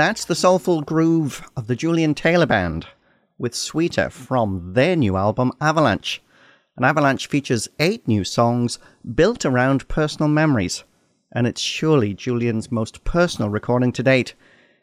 That's 0.00 0.24
the 0.24 0.34
soulful 0.34 0.80
groove 0.80 1.46
of 1.58 1.66
the 1.66 1.76
Julian 1.76 2.14
Taylor 2.14 2.46
Band 2.46 2.86
with 3.36 3.54
Sweeter 3.54 4.08
from 4.08 4.72
their 4.72 4.96
new 4.96 5.14
album 5.14 5.52
Avalanche. 5.60 6.22
And 6.74 6.86
Avalanche 6.86 7.26
features 7.26 7.68
eight 7.78 8.08
new 8.08 8.24
songs 8.24 8.78
built 9.14 9.44
around 9.44 9.88
personal 9.88 10.30
memories. 10.30 10.84
And 11.32 11.46
it's 11.46 11.60
surely 11.60 12.14
Julian's 12.14 12.72
most 12.72 13.04
personal 13.04 13.50
recording 13.50 13.92
to 13.92 14.02
date. 14.02 14.32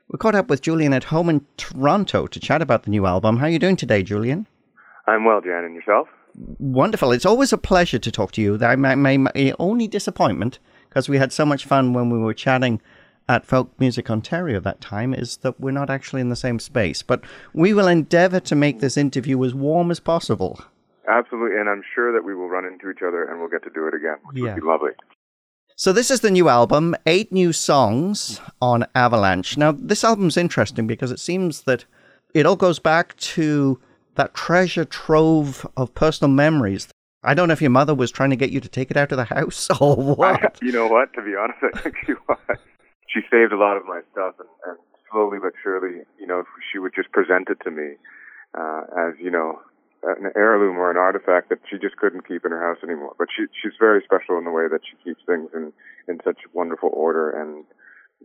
We 0.07 0.19
caught 0.19 0.35
up 0.35 0.51
with 0.51 0.61
Julian 0.61 0.93
at 0.93 1.05
home 1.05 1.29
in 1.29 1.47
Toronto 1.57 2.27
to 2.27 2.39
chat 2.39 2.61
about 2.61 2.83
the 2.83 2.91
new 2.91 3.07
album. 3.07 3.37
How 3.37 3.47
are 3.47 3.49
you 3.49 3.57
doing 3.57 3.75
today, 3.75 4.03
Julian? 4.03 4.45
I'm 5.07 5.25
well, 5.25 5.41
Jan, 5.41 5.63
and 5.63 5.73
yourself? 5.73 6.09
Wonderful. 6.59 7.11
It's 7.11 7.25
always 7.25 7.51
a 7.51 7.57
pleasure 7.57 7.97
to 7.97 8.11
talk 8.11 8.33
to 8.33 8.41
you. 8.43 8.59
My, 8.59 8.93
my, 8.93 9.17
my 9.17 9.53
only 9.57 9.87
disappointment, 9.87 10.59
because 10.87 11.09
we 11.09 11.17
had 11.17 11.33
so 11.33 11.43
much 11.43 11.65
fun 11.65 11.93
when 11.93 12.11
we 12.11 12.19
were 12.19 12.35
chatting 12.35 12.81
at 13.29 13.45
Folk 13.45 13.69
Music 13.79 14.09
Ontario 14.09 14.59
that 14.61 14.79
time, 14.81 15.13
is 15.13 15.37
that 15.37 15.59
we're 15.59 15.71
not 15.71 15.89
actually 15.89 16.21
in 16.21 16.29
the 16.29 16.35
same 16.35 16.59
space. 16.59 17.01
But 17.01 17.23
we 17.53 17.73
will 17.73 17.87
endeavor 17.87 18.39
to 18.41 18.55
make 18.55 18.79
this 18.79 18.97
interview 18.97 19.43
as 19.43 19.53
warm 19.53 19.91
as 19.91 19.99
possible. 19.99 20.61
Absolutely, 21.09 21.57
and 21.59 21.69
I'm 21.69 21.83
sure 21.95 22.11
that 22.13 22.23
we 22.25 22.35
will 22.35 22.49
run 22.49 22.65
into 22.65 22.89
each 22.89 23.01
other 23.05 23.23
and 23.25 23.39
we'll 23.39 23.49
get 23.49 23.63
to 23.63 23.69
do 23.69 23.87
it 23.87 23.93
again, 23.93 24.17
which 24.25 24.37
Yeah. 24.37 24.53
would 24.53 24.61
be 24.61 24.67
lovely. 24.67 24.91
So 25.75 25.93
this 25.93 26.09
is 26.09 26.21
the 26.21 26.31
new 26.31 26.49
album, 26.49 26.95
eight 27.05 27.31
new 27.31 27.53
songs 27.53 28.41
on 28.61 28.85
Avalanche. 28.95 29.57
Now, 29.57 29.71
this 29.71 30.03
album's 30.03 30.35
interesting 30.35 30.87
because 30.87 31.11
it 31.11 31.19
seems 31.19 31.61
that 31.63 31.85
it 32.33 32.45
all 32.45 32.55
goes 32.55 32.79
back 32.79 33.15
to 33.17 33.79
that 34.15 34.33
treasure 34.33 34.85
trove 34.85 35.67
of 35.77 35.93
personal 35.93 36.31
memories. 36.33 36.87
I 37.23 37.33
don't 37.35 37.47
know 37.47 37.53
if 37.53 37.61
your 37.61 37.69
mother 37.71 37.93
was 37.93 38.09
trying 38.09 38.31
to 38.31 38.35
get 38.35 38.49
you 38.49 38.59
to 38.59 38.67
take 38.69 38.89
it 38.89 38.97
out 38.97 39.11
of 39.11 39.17
the 39.17 39.25
house 39.25 39.69
or 39.81 39.95
what. 39.97 40.57
you 40.61 40.71
know 40.71 40.87
what? 40.87 41.13
To 41.13 41.21
be 41.21 41.35
honest, 41.35 41.59
I 41.75 41.79
think 41.79 41.95
she 42.05 42.13
was. 42.27 42.37
She 43.17 43.25
saved 43.31 43.51
a 43.51 43.57
lot 43.57 43.77
of 43.77 43.85
my 43.85 44.01
stuff, 44.11 44.35
and, 44.37 44.49
and 44.69 44.77
slowly 45.09 45.39
but 45.41 45.53
surely, 45.63 46.05
you 46.19 46.27
know, 46.27 46.43
she 46.71 46.77
would 46.77 46.93
just 46.93 47.11
present 47.11 47.49
it 47.49 47.57
to 47.63 47.71
me 47.71 47.97
uh, 48.53 48.81
as, 48.93 49.17
you 49.17 49.31
know, 49.31 49.57
an 50.03 50.29
heirloom 50.35 50.77
or 50.77 50.91
an 50.91 50.97
artifact 50.97 51.49
that 51.49 51.57
she 51.69 51.77
just 51.77 51.97
couldn't 51.97 52.27
keep 52.27 52.45
in 52.45 52.51
her 52.51 52.61
house 52.61 52.77
anymore. 52.83 53.15
But 53.17 53.29
she 53.35 53.45
she's 53.61 53.73
very 53.79 54.01
special 54.05 54.37
in 54.37 54.45
the 54.45 54.51
way 54.51 54.67
that 54.69 54.81
she 54.85 54.95
keeps 55.03 55.25
things 55.25 55.49
in 55.53 55.73
in 56.07 56.19
such 56.23 56.37
wonderful 56.53 56.89
order, 56.93 57.29
and 57.31 57.65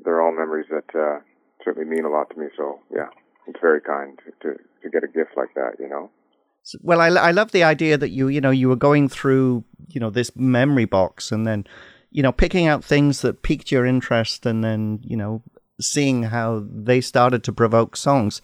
they're 0.05 0.21
all 0.21 0.33
memories 0.37 0.67
that 0.69 0.94
uh, 0.94 1.21
certainly 1.65 1.89
mean 1.89 2.05
a 2.05 2.11
lot 2.11 2.29
to 2.31 2.37
me. 2.39 2.47
So 2.56 2.81
yeah, 2.94 3.09
it's 3.47 3.61
very 3.61 3.81
kind 3.81 4.19
to 4.43 4.55
to, 4.83 4.91
get 4.91 5.05
a 5.05 5.09
gift 5.09 5.33
like 5.37 5.55
that. 5.55 5.81
You 5.81 5.89
know. 5.89 6.11
Well, 6.81 7.00
I, 7.00 7.09
I 7.09 7.31
love 7.33 7.50
the 7.50 7.65
idea 7.65 7.99
that 7.99 8.11
you, 8.11 8.29
you 8.29 8.41
know, 8.41 8.50
you 8.50 8.69
were 8.69 8.77
going 8.77 9.09
through, 9.09 9.65
you 9.89 10.00
know, 10.00 10.11
this 10.11 10.31
memory 10.37 10.85
box 10.85 11.33
and 11.33 11.44
then, 11.44 11.67
you 12.12 12.23
know, 12.23 12.32
picking 12.32 12.67
out 12.67 12.85
things 12.85 13.23
that 13.23 13.43
piqued 13.43 13.73
your 13.73 13.87
interest 13.87 14.47
and 14.47 14.62
then, 14.62 15.00
you 15.03 15.17
know, 15.17 15.43
seeing 15.81 16.25
how 16.25 16.64
they 16.70 17.00
started 17.00 17.43
to 17.44 17.53
provoke 17.53 17.97
songs. 17.97 18.43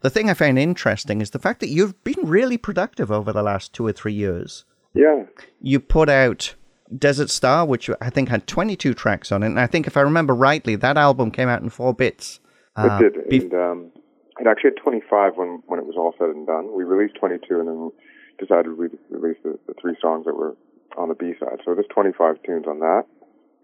The 0.00 0.10
thing 0.10 0.30
I 0.30 0.34
find 0.34 0.58
interesting 0.58 1.20
is 1.20 1.30
the 1.30 1.38
fact 1.38 1.60
that 1.60 1.68
you've 1.68 2.02
been 2.04 2.20
really 2.22 2.56
productive 2.56 3.10
over 3.10 3.32
the 3.32 3.42
last 3.42 3.74
two 3.74 3.86
or 3.86 3.92
three 3.92 4.14
years. 4.14 4.64
Yeah. 4.94 5.24
You 5.60 5.80
put 5.80 6.08
out 6.08 6.54
Desert 6.96 7.30
Star, 7.30 7.66
which 7.66 7.90
I 8.00 8.10
think 8.10 8.28
had 8.28 8.46
22 8.46 8.94
tracks 8.94 9.30
on 9.30 9.42
it. 9.42 9.46
And 9.46 9.60
I 9.60 9.66
think 9.66 9.86
if 9.86 9.96
I 9.96 10.00
remember 10.00 10.34
rightly, 10.34 10.76
that 10.76 10.96
album 10.96 11.30
came 11.30 11.48
out 11.48 11.62
in 11.62 11.68
four 11.68 11.92
bits. 11.92 12.40
Uh, 12.76 12.98
it 13.00 13.12
did, 13.12 13.28
bef- 13.28 13.42
and 13.42 13.54
um, 13.54 13.92
it 14.38 14.46
actually 14.46 14.70
had 14.70 14.82
25 14.82 15.36
when 15.36 15.62
when 15.66 15.78
it 15.78 15.86
was 15.86 15.96
all 15.96 16.14
said 16.16 16.28
and 16.28 16.46
done. 16.46 16.74
We 16.74 16.84
released 16.84 17.16
22, 17.20 17.58
and 17.58 17.68
then 17.68 17.90
decided 18.38 18.78
we'd 18.78 18.96
release 19.10 19.36
the, 19.44 19.58
the 19.66 19.74
three 19.80 19.96
songs 20.00 20.24
that 20.24 20.34
were 20.34 20.56
on 20.96 21.08
the 21.08 21.14
B 21.14 21.32
side. 21.38 21.60
So 21.64 21.74
there's 21.74 21.86
25 21.92 22.42
tunes 22.44 22.66
on 22.66 22.80
that, 22.80 23.04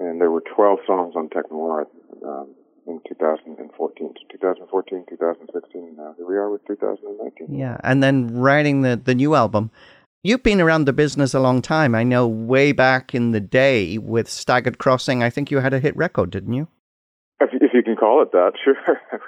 and 0.01 0.21
there 0.21 0.31
were 0.31 0.43
12 0.55 0.81
songs 0.87 1.15
on 1.17 1.29
Tech 1.29 1.51
Noir 1.51 1.87
um, 2.25 2.55
in 2.87 3.01
2014. 3.09 4.15
So 4.15 4.27
2014, 4.33 5.05
2016, 5.09 5.97
now 5.97 6.15
here 6.17 6.27
we 6.27 6.37
are 6.37 6.51
with 6.51 6.67
2019. 6.67 7.57
Yeah, 7.59 7.79
and 7.83 8.03
then 8.03 8.35
writing 8.35 8.83
the 8.83 8.97
the 8.97 9.15
new 9.15 9.35
album. 9.35 9.71
You've 10.23 10.43
been 10.43 10.61
around 10.61 10.87
the 10.87 10.93
business 10.93 11.35
a 11.35 11.41
long 11.41 11.63
time. 11.63 11.95
I 11.95 12.03
know 12.03 12.27
way 12.27 12.73
back 12.73 13.15
in 13.15 13.31
the 13.31 13.41
day 13.41 13.97
with 13.97 14.29
Staggered 14.29 14.79
Crossing, 14.79 15.23
I 15.23 15.31
think 15.31 15.53
you 15.53 15.61
had 15.61 15.73
a 15.73 15.79
hit 15.79 15.97
record, 15.97 16.31
didn't 16.31 16.53
you? 16.53 16.67
If, 17.41 17.51
if 17.53 17.71
you 17.73 17.83
can 17.85 17.95
call 17.95 18.23
it 18.23 18.33
that, 18.33 18.55
sure, 18.65 18.77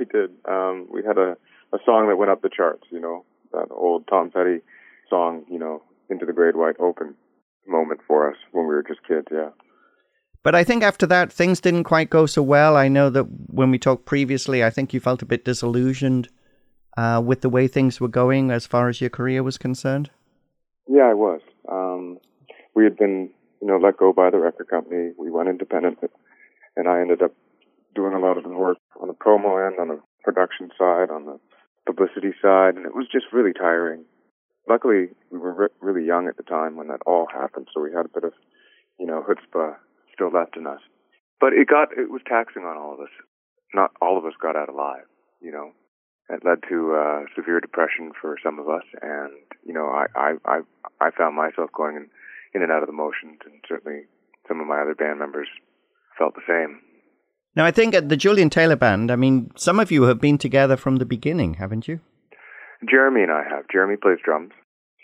we 0.01 0.07
did. 0.07 0.31
Um, 0.49 0.89
we 0.91 1.05
had 1.05 1.17
a, 1.17 1.37
a 1.73 1.79
song 1.87 2.09
that 2.09 2.17
went 2.17 2.33
up 2.33 2.43
the 2.43 2.49
charts, 2.49 2.83
you 2.91 2.99
know, 2.99 3.25
that 3.53 3.69
old 3.71 4.09
Tom 4.09 4.31
Petty 4.31 4.59
song, 5.09 5.45
you 5.49 5.59
know, 5.61 5.83
Into 6.11 6.27
the 6.27 6.33
Great 6.33 6.57
Wide 6.57 6.75
Open 6.81 7.15
moment 7.69 8.01
for 8.07 8.31
us 8.31 8.37
when 8.53 8.67
we 8.67 8.75
were 8.75 8.83
just 8.83 9.07
kids, 9.07 9.27
yeah. 9.31 9.51
But 10.43 10.55
I 10.55 10.65
think 10.65 10.83
after 10.83 11.07
that, 11.07 11.33
things 11.33 11.61
didn't 11.61 11.85
quite 11.85 12.11
go 12.11 12.27
so 12.27 12.43
well. 12.43 12.77
I 12.77 12.89
know 12.89 13.11
that 13.11 13.25
when 13.25 13.71
we 13.71 13.79
talked 13.79 14.07
previously, 14.07 14.65
I 14.65 14.71
think 14.71 14.95
you 14.95 15.01
felt 15.01 15.23
a 15.23 15.27
bit 15.27 15.45
disillusioned 15.45 16.29
uh, 16.97 17.21
with 17.25 17.41
the 17.43 17.49
way 17.49 17.69
things 17.69 18.01
were 18.01 18.09
going 18.09 18.51
as 18.51 18.67
far 18.67 18.89
as 18.89 19.01
your 19.01 19.11
career 19.11 19.43
was 19.43 19.59
concerned. 19.59 20.11
Yeah, 20.89 21.11
I 21.11 21.15
was. 21.15 21.41
Um, 21.71 22.19
we 22.75 22.85
had 22.85 22.97
been, 22.97 23.31
you 23.61 23.69
know, 23.69 23.77
let 23.77 23.99
go 23.99 24.13
by 24.13 24.31
the 24.31 24.39
record 24.39 24.69
company. 24.69 25.13
We 25.19 25.31
went 25.31 25.49
independent, 25.49 25.99
and 26.77 26.89
I 26.89 27.01
ended 27.01 27.23
up 27.23 27.35
doing 27.95 28.15
a 28.15 28.21
lot 28.21 28.39
of 28.39 28.45
the 28.45 28.51
work 28.51 28.79
on 29.01 29.09
the 29.09 29.15
promo 29.15 29.67
end, 29.67 29.79
on 29.81 29.89
the 29.89 30.01
production 30.25 30.71
side, 30.79 31.11
on 31.11 31.27
the 31.27 31.39
publicity 31.87 32.33
side, 32.41 32.77
and 32.77 32.87
it 32.87 32.95
was 32.95 33.07
just 33.11 33.27
really 33.33 33.53
tiring. 33.53 34.05
Luckily, 34.69 35.09
we 35.31 35.39
were 35.39 35.55
re- 35.55 35.69
really 35.81 36.07
young 36.07 36.29
at 36.29 36.37
the 36.37 36.43
time 36.43 36.77
when 36.77 36.89
that 36.89 37.01
all 37.07 37.27
happened, 37.33 37.69
so 37.73 37.81
we 37.81 37.93
had 37.93 38.07
a 38.07 38.11
bit 38.13 38.25
of, 38.25 38.33
you 38.99 39.07
know, 39.07 39.25
chutzpah 39.27 39.77
still 40.13 40.31
left 40.31 40.57
in 40.57 40.67
us. 40.67 40.81
But 41.41 41.53
it 41.53 41.69
got, 41.69 41.89
it 41.97 42.11
was 42.11 42.21
taxing 42.27 42.65
on 42.65 42.77
all 42.77 42.93
of 42.93 43.01
us. 43.01 43.13
Not 43.75 43.93
all 44.01 44.19
of 44.19 44.25
us 44.25 44.33
got 44.41 44.57
out 44.57 44.69
alive, 44.69 45.05
you 45.41 45.53
know. 45.53 45.73
It 46.31 46.45
led 46.45 46.59
to 46.69 46.95
uh, 46.95 47.21
severe 47.35 47.61
depression 47.61 48.13
for 48.21 48.37
some 48.43 48.59
of 48.59 48.69
us, 48.69 48.85
and 49.01 49.33
you 49.65 49.73
know, 49.73 49.87
I 49.87 50.07
I 50.15 50.35
I, 50.45 50.61
I 51.01 51.11
found 51.17 51.37
myself 51.37 51.71
going 51.73 51.97
in, 51.97 52.07
in 52.55 52.63
and 52.63 52.71
out 52.71 52.83
of 52.83 52.87
the 52.87 52.93
motions, 52.93 53.39
and 53.47 53.55
certainly 53.67 54.03
some 54.47 54.61
of 54.61 54.67
my 54.67 54.81
other 54.81 54.95
band 54.95 55.19
members 55.19 55.49
felt 56.19 56.35
the 56.35 56.43
same. 56.47 56.81
Now, 57.57 57.65
I 57.65 57.71
think 57.71 57.95
at 57.95 58.11
the 58.11 58.17
Julian 58.17 58.51
Taylor 58.51 58.77
Band, 58.77 59.11
I 59.11 59.17
mean, 59.17 59.51
some 59.57 59.81
of 59.81 59.91
you 59.91 60.03
have 60.03 60.21
been 60.21 60.37
together 60.37 60.77
from 60.77 60.97
the 60.97 61.07
beginning, 61.07 61.55
haven't 61.55 61.89
you? 61.89 62.01
Jeremy 62.89 63.23
and 63.23 63.33
I 63.33 63.43
have. 63.49 63.65
Jeremy 63.73 63.97
plays 63.97 64.19
drums. 64.25 64.53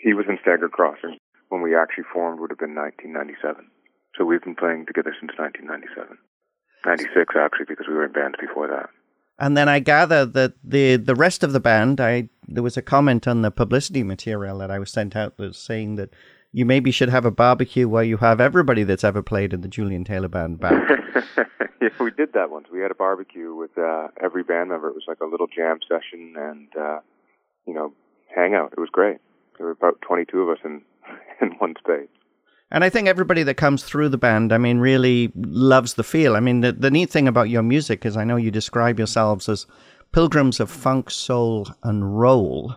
He 0.04 0.12
was 0.12 0.26
in 0.28 0.38
Staggered 0.42 0.72
Crossing 0.72 1.16
when 1.48 1.62
we 1.62 1.74
actually 1.74 2.04
formed. 2.12 2.38
Would 2.38 2.50
have 2.50 2.58
been 2.58 2.74
1997. 2.74 3.64
So 4.16 4.24
we've 4.24 4.42
been 4.42 4.54
playing 4.54 4.84
together 4.86 5.16
since 5.18 5.32
1997. 5.38 6.18
96 6.84 7.34
actually, 7.34 7.64
because 7.66 7.88
we 7.88 7.94
were 7.94 8.04
in 8.04 8.12
bands 8.12 8.36
before 8.38 8.68
that. 8.68 8.90
And 9.38 9.56
then 9.56 9.68
I 9.68 9.80
gather 9.80 10.26
that 10.26 10.52
the 10.62 10.96
the 10.96 11.14
rest 11.14 11.42
of 11.42 11.52
the 11.52 11.58
band, 11.58 12.00
I 12.00 12.28
there 12.46 12.62
was 12.62 12.76
a 12.76 12.82
comment 12.82 13.26
on 13.26 13.40
the 13.40 13.50
publicity 13.50 14.02
material 14.04 14.58
that 14.58 14.70
I 14.70 14.78
was 14.78 14.92
sent 14.92 15.16
out 15.16 15.38
that 15.38 15.42
was 15.42 15.58
saying 15.58 15.96
that 15.96 16.10
you 16.52 16.66
maybe 16.66 16.90
should 16.90 17.08
have 17.08 17.24
a 17.24 17.30
barbecue 17.30 17.88
where 17.88 18.04
you 18.04 18.18
have 18.18 18.40
everybody 18.40 18.84
that's 18.84 19.02
ever 19.02 19.22
played 19.22 19.54
in 19.54 19.62
the 19.62 19.68
Julian 19.68 20.04
Taylor 20.04 20.28
Band 20.28 20.60
back. 20.60 20.80
yeah, 21.82 21.88
we 21.98 22.10
did 22.10 22.34
that 22.34 22.50
once. 22.50 22.66
We 22.70 22.80
had 22.80 22.92
a 22.92 22.94
barbecue 22.94 23.54
with 23.54 23.76
uh, 23.76 24.08
every 24.22 24.44
band 24.44 24.68
member. 24.68 24.88
It 24.88 24.94
was 24.94 25.08
like 25.08 25.20
a 25.20 25.26
little 25.26 25.48
jam 25.48 25.80
session 25.88 26.34
and 26.36 26.68
uh, 26.78 27.00
you 27.66 27.72
know 27.72 27.94
hangout. 28.36 28.72
It 28.76 28.78
was 28.78 28.90
great. 28.92 29.16
There 29.56 29.66
were 29.66 29.72
about 29.72 30.00
22 30.02 30.40
of 30.40 30.48
us 30.50 30.58
in 30.64 30.82
in 31.40 31.52
one 31.58 31.74
space. 31.78 32.08
And 32.70 32.82
I 32.82 32.90
think 32.90 33.06
everybody 33.06 33.42
that 33.44 33.54
comes 33.54 33.84
through 33.84 34.08
the 34.08 34.18
band, 34.18 34.52
I 34.52 34.58
mean, 34.58 34.78
really 34.78 35.30
loves 35.36 35.94
the 35.94 36.02
feel. 36.02 36.34
I 36.34 36.40
mean, 36.40 36.60
the, 36.60 36.72
the 36.72 36.90
neat 36.90 37.10
thing 37.10 37.28
about 37.28 37.50
your 37.50 37.62
music 37.62 38.04
is 38.04 38.16
I 38.16 38.24
know 38.24 38.36
you 38.36 38.50
describe 38.50 38.98
yourselves 38.98 39.48
as 39.48 39.66
pilgrims 40.12 40.60
of 40.60 40.70
funk, 40.70 41.10
soul, 41.10 41.68
and 41.82 42.18
roll. 42.18 42.74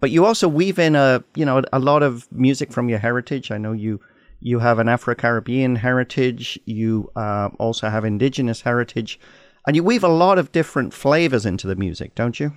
But 0.00 0.10
you 0.10 0.24
also 0.24 0.46
weave 0.46 0.78
in 0.78 0.94
a, 0.94 1.24
you 1.34 1.44
know, 1.44 1.62
a 1.72 1.78
lot 1.78 2.02
of 2.02 2.30
music 2.30 2.72
from 2.72 2.88
your 2.88 2.98
heritage. 2.98 3.50
I 3.50 3.58
know 3.58 3.72
you 3.72 4.00
you 4.40 4.58
have 4.58 4.78
an 4.78 4.88
Afro 4.88 5.14
Caribbean 5.14 5.76
heritage, 5.76 6.58
you 6.64 7.10
uh, 7.14 7.50
also 7.58 7.90
have 7.90 8.06
indigenous 8.06 8.62
heritage, 8.62 9.20
and 9.66 9.76
you 9.76 9.84
weave 9.84 10.02
a 10.02 10.08
lot 10.08 10.38
of 10.38 10.50
different 10.50 10.94
flavors 10.94 11.44
into 11.44 11.66
the 11.66 11.76
music, 11.76 12.14
don't 12.14 12.40
you? 12.40 12.52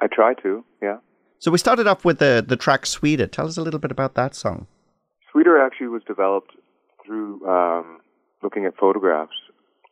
I 0.00 0.06
try 0.06 0.32
to, 0.42 0.64
yeah. 0.80 0.98
So 1.40 1.50
we 1.50 1.58
started 1.58 1.86
off 1.86 2.04
with 2.04 2.18
the, 2.18 2.44
the 2.46 2.56
track 2.56 2.84
Sweeter. 2.84 3.26
Tell 3.26 3.46
us 3.46 3.56
a 3.56 3.62
little 3.62 3.80
bit 3.80 3.90
about 3.90 4.14
that 4.14 4.34
song. 4.34 4.66
Sweeter 5.30 5.64
actually 5.64 5.88
was 5.88 6.02
developed 6.04 6.52
through 7.04 7.46
um, 7.48 8.00
looking 8.42 8.64
at 8.64 8.76
photographs. 8.76 9.32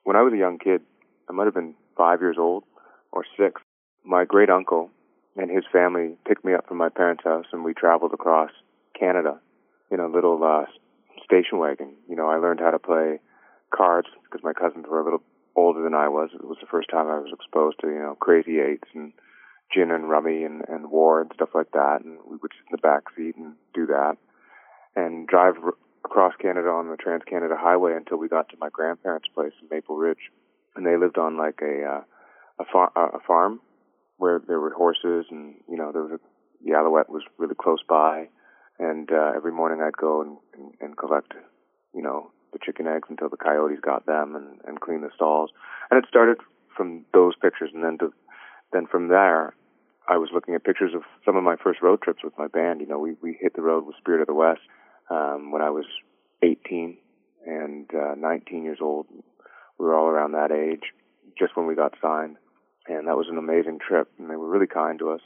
When 0.04 0.16
I 0.16 0.22
was 0.22 0.32
a 0.32 0.36
young 0.36 0.58
kid, 0.58 0.82
I 1.28 1.32
might 1.32 1.44
have 1.44 1.54
been 1.54 1.74
five 1.96 2.20
years 2.20 2.36
old 2.38 2.64
or 3.12 3.24
six, 3.36 3.60
my 4.04 4.24
great 4.24 4.50
uncle 4.50 4.90
and 5.36 5.50
his 5.50 5.64
family 5.70 6.16
picked 6.26 6.44
me 6.44 6.54
up 6.54 6.66
from 6.66 6.78
my 6.78 6.88
parents' 6.88 7.24
house 7.24 7.46
and 7.52 7.64
we 7.64 7.74
traveled 7.74 8.12
across 8.12 8.50
Canada 8.98 9.38
in 9.90 10.00
a 10.00 10.08
little 10.08 10.42
uh, 10.42 10.64
station 11.24 11.58
wagon. 11.58 11.92
You 12.08 12.16
know, 12.16 12.28
I 12.28 12.36
learned 12.36 12.60
how 12.60 12.70
to 12.70 12.78
play 12.78 13.20
cards 13.74 14.08
because 14.24 14.42
my 14.42 14.52
cousins 14.52 14.86
were 14.88 15.00
a 15.00 15.04
little 15.04 15.22
older 15.54 15.82
than 15.82 15.94
I 15.94 16.08
was. 16.08 16.30
It 16.34 16.44
was 16.44 16.58
the 16.60 16.66
first 16.66 16.90
time 16.90 17.08
I 17.08 17.18
was 17.18 17.32
exposed 17.32 17.80
to, 17.80 17.88
you 17.88 17.98
know, 17.98 18.16
crazy 18.18 18.60
eights 18.60 18.88
and 18.94 19.12
gin 19.72 19.90
and 19.90 20.08
rummy 20.08 20.44
and, 20.44 20.62
and 20.68 20.90
war 20.90 21.20
and 21.20 21.30
stuff 21.34 21.50
like 21.54 21.72
that. 21.72 21.98
And 22.04 22.18
we 22.26 22.36
would 22.36 22.52
sit 22.52 22.66
in 22.70 22.72
the 22.72 22.78
back 22.78 23.04
seat 23.16 23.36
and 23.36 23.54
do 23.74 23.86
that 23.86 24.16
and 24.94 25.26
drive 25.26 25.54
r- 25.62 25.74
across 26.04 26.34
Canada 26.40 26.68
on 26.68 26.88
the 26.88 26.96
Trans 26.96 27.22
Canada 27.28 27.54
Highway 27.58 27.94
until 27.94 28.18
we 28.18 28.28
got 28.28 28.48
to 28.50 28.56
my 28.60 28.68
grandparents' 28.70 29.28
place 29.34 29.52
in 29.60 29.68
Maple 29.70 29.96
Ridge. 29.96 30.30
And 30.76 30.86
they 30.86 30.96
lived 30.96 31.18
on 31.18 31.36
like 31.36 31.60
a, 31.62 31.84
uh, 31.84 32.02
a, 32.60 32.64
far- 32.72 32.92
a 32.96 33.20
farm 33.26 33.60
where 34.18 34.40
there 34.46 34.60
were 34.60 34.72
horses 34.72 35.26
and, 35.30 35.56
you 35.68 35.76
know, 35.76 35.92
there 35.92 36.02
was 36.02 36.12
a, 36.12 36.20
the 36.64 36.74
Alouette 36.74 37.10
was 37.10 37.22
really 37.38 37.54
close 37.54 37.80
by 37.86 38.28
and 38.78 39.10
uh, 39.10 39.32
every 39.34 39.52
morning 39.52 39.80
I'd 39.80 39.96
go 39.96 40.20
and, 40.22 40.36
and, 40.54 40.72
and 40.80 40.96
collect, 40.96 41.32
you 41.94 42.02
know, 42.02 42.30
the 42.52 42.58
chicken 42.64 42.86
eggs 42.86 43.08
until 43.08 43.28
the 43.28 43.36
coyotes 43.36 43.80
got 43.80 44.06
them 44.06 44.36
and, 44.36 44.60
and 44.66 44.80
clean 44.80 45.00
the 45.00 45.10
stalls. 45.14 45.50
And 45.90 46.02
it 46.02 46.08
started 46.08 46.38
from 46.76 47.04
those 47.14 47.34
pictures, 47.40 47.70
and 47.72 47.82
then 47.82 47.96
to, 47.98 48.12
then 48.72 48.86
from 48.86 49.08
there, 49.08 49.54
I 50.08 50.18
was 50.18 50.30
looking 50.32 50.54
at 50.54 50.64
pictures 50.64 50.92
of 50.94 51.02
some 51.24 51.36
of 51.36 51.42
my 51.42 51.56
first 51.56 51.82
road 51.82 52.00
trips 52.02 52.22
with 52.22 52.34
my 52.38 52.46
band. 52.46 52.80
You 52.80 52.86
know, 52.86 52.98
we 52.98 53.14
we 53.22 53.36
hit 53.40 53.54
the 53.54 53.62
road 53.62 53.86
with 53.86 53.96
Spirit 53.96 54.20
of 54.20 54.26
the 54.26 54.34
West 54.34 54.60
um, 55.10 55.50
when 55.50 55.62
I 55.62 55.70
was 55.70 55.84
18 56.42 56.96
and 57.46 57.90
uh, 57.94 58.14
19 58.16 58.64
years 58.64 58.78
old. 58.80 59.06
We 59.78 59.84
were 59.84 59.94
all 59.94 60.06
around 60.06 60.32
that 60.32 60.52
age, 60.52 60.92
just 61.38 61.56
when 61.56 61.66
we 61.66 61.74
got 61.74 61.94
signed, 62.00 62.36
and 62.86 63.08
that 63.08 63.16
was 63.16 63.26
an 63.28 63.38
amazing 63.38 63.78
trip. 63.86 64.08
And 64.18 64.30
they 64.30 64.36
were 64.36 64.48
really 64.48 64.66
kind 64.66 64.98
to 65.00 65.10
us. 65.10 65.20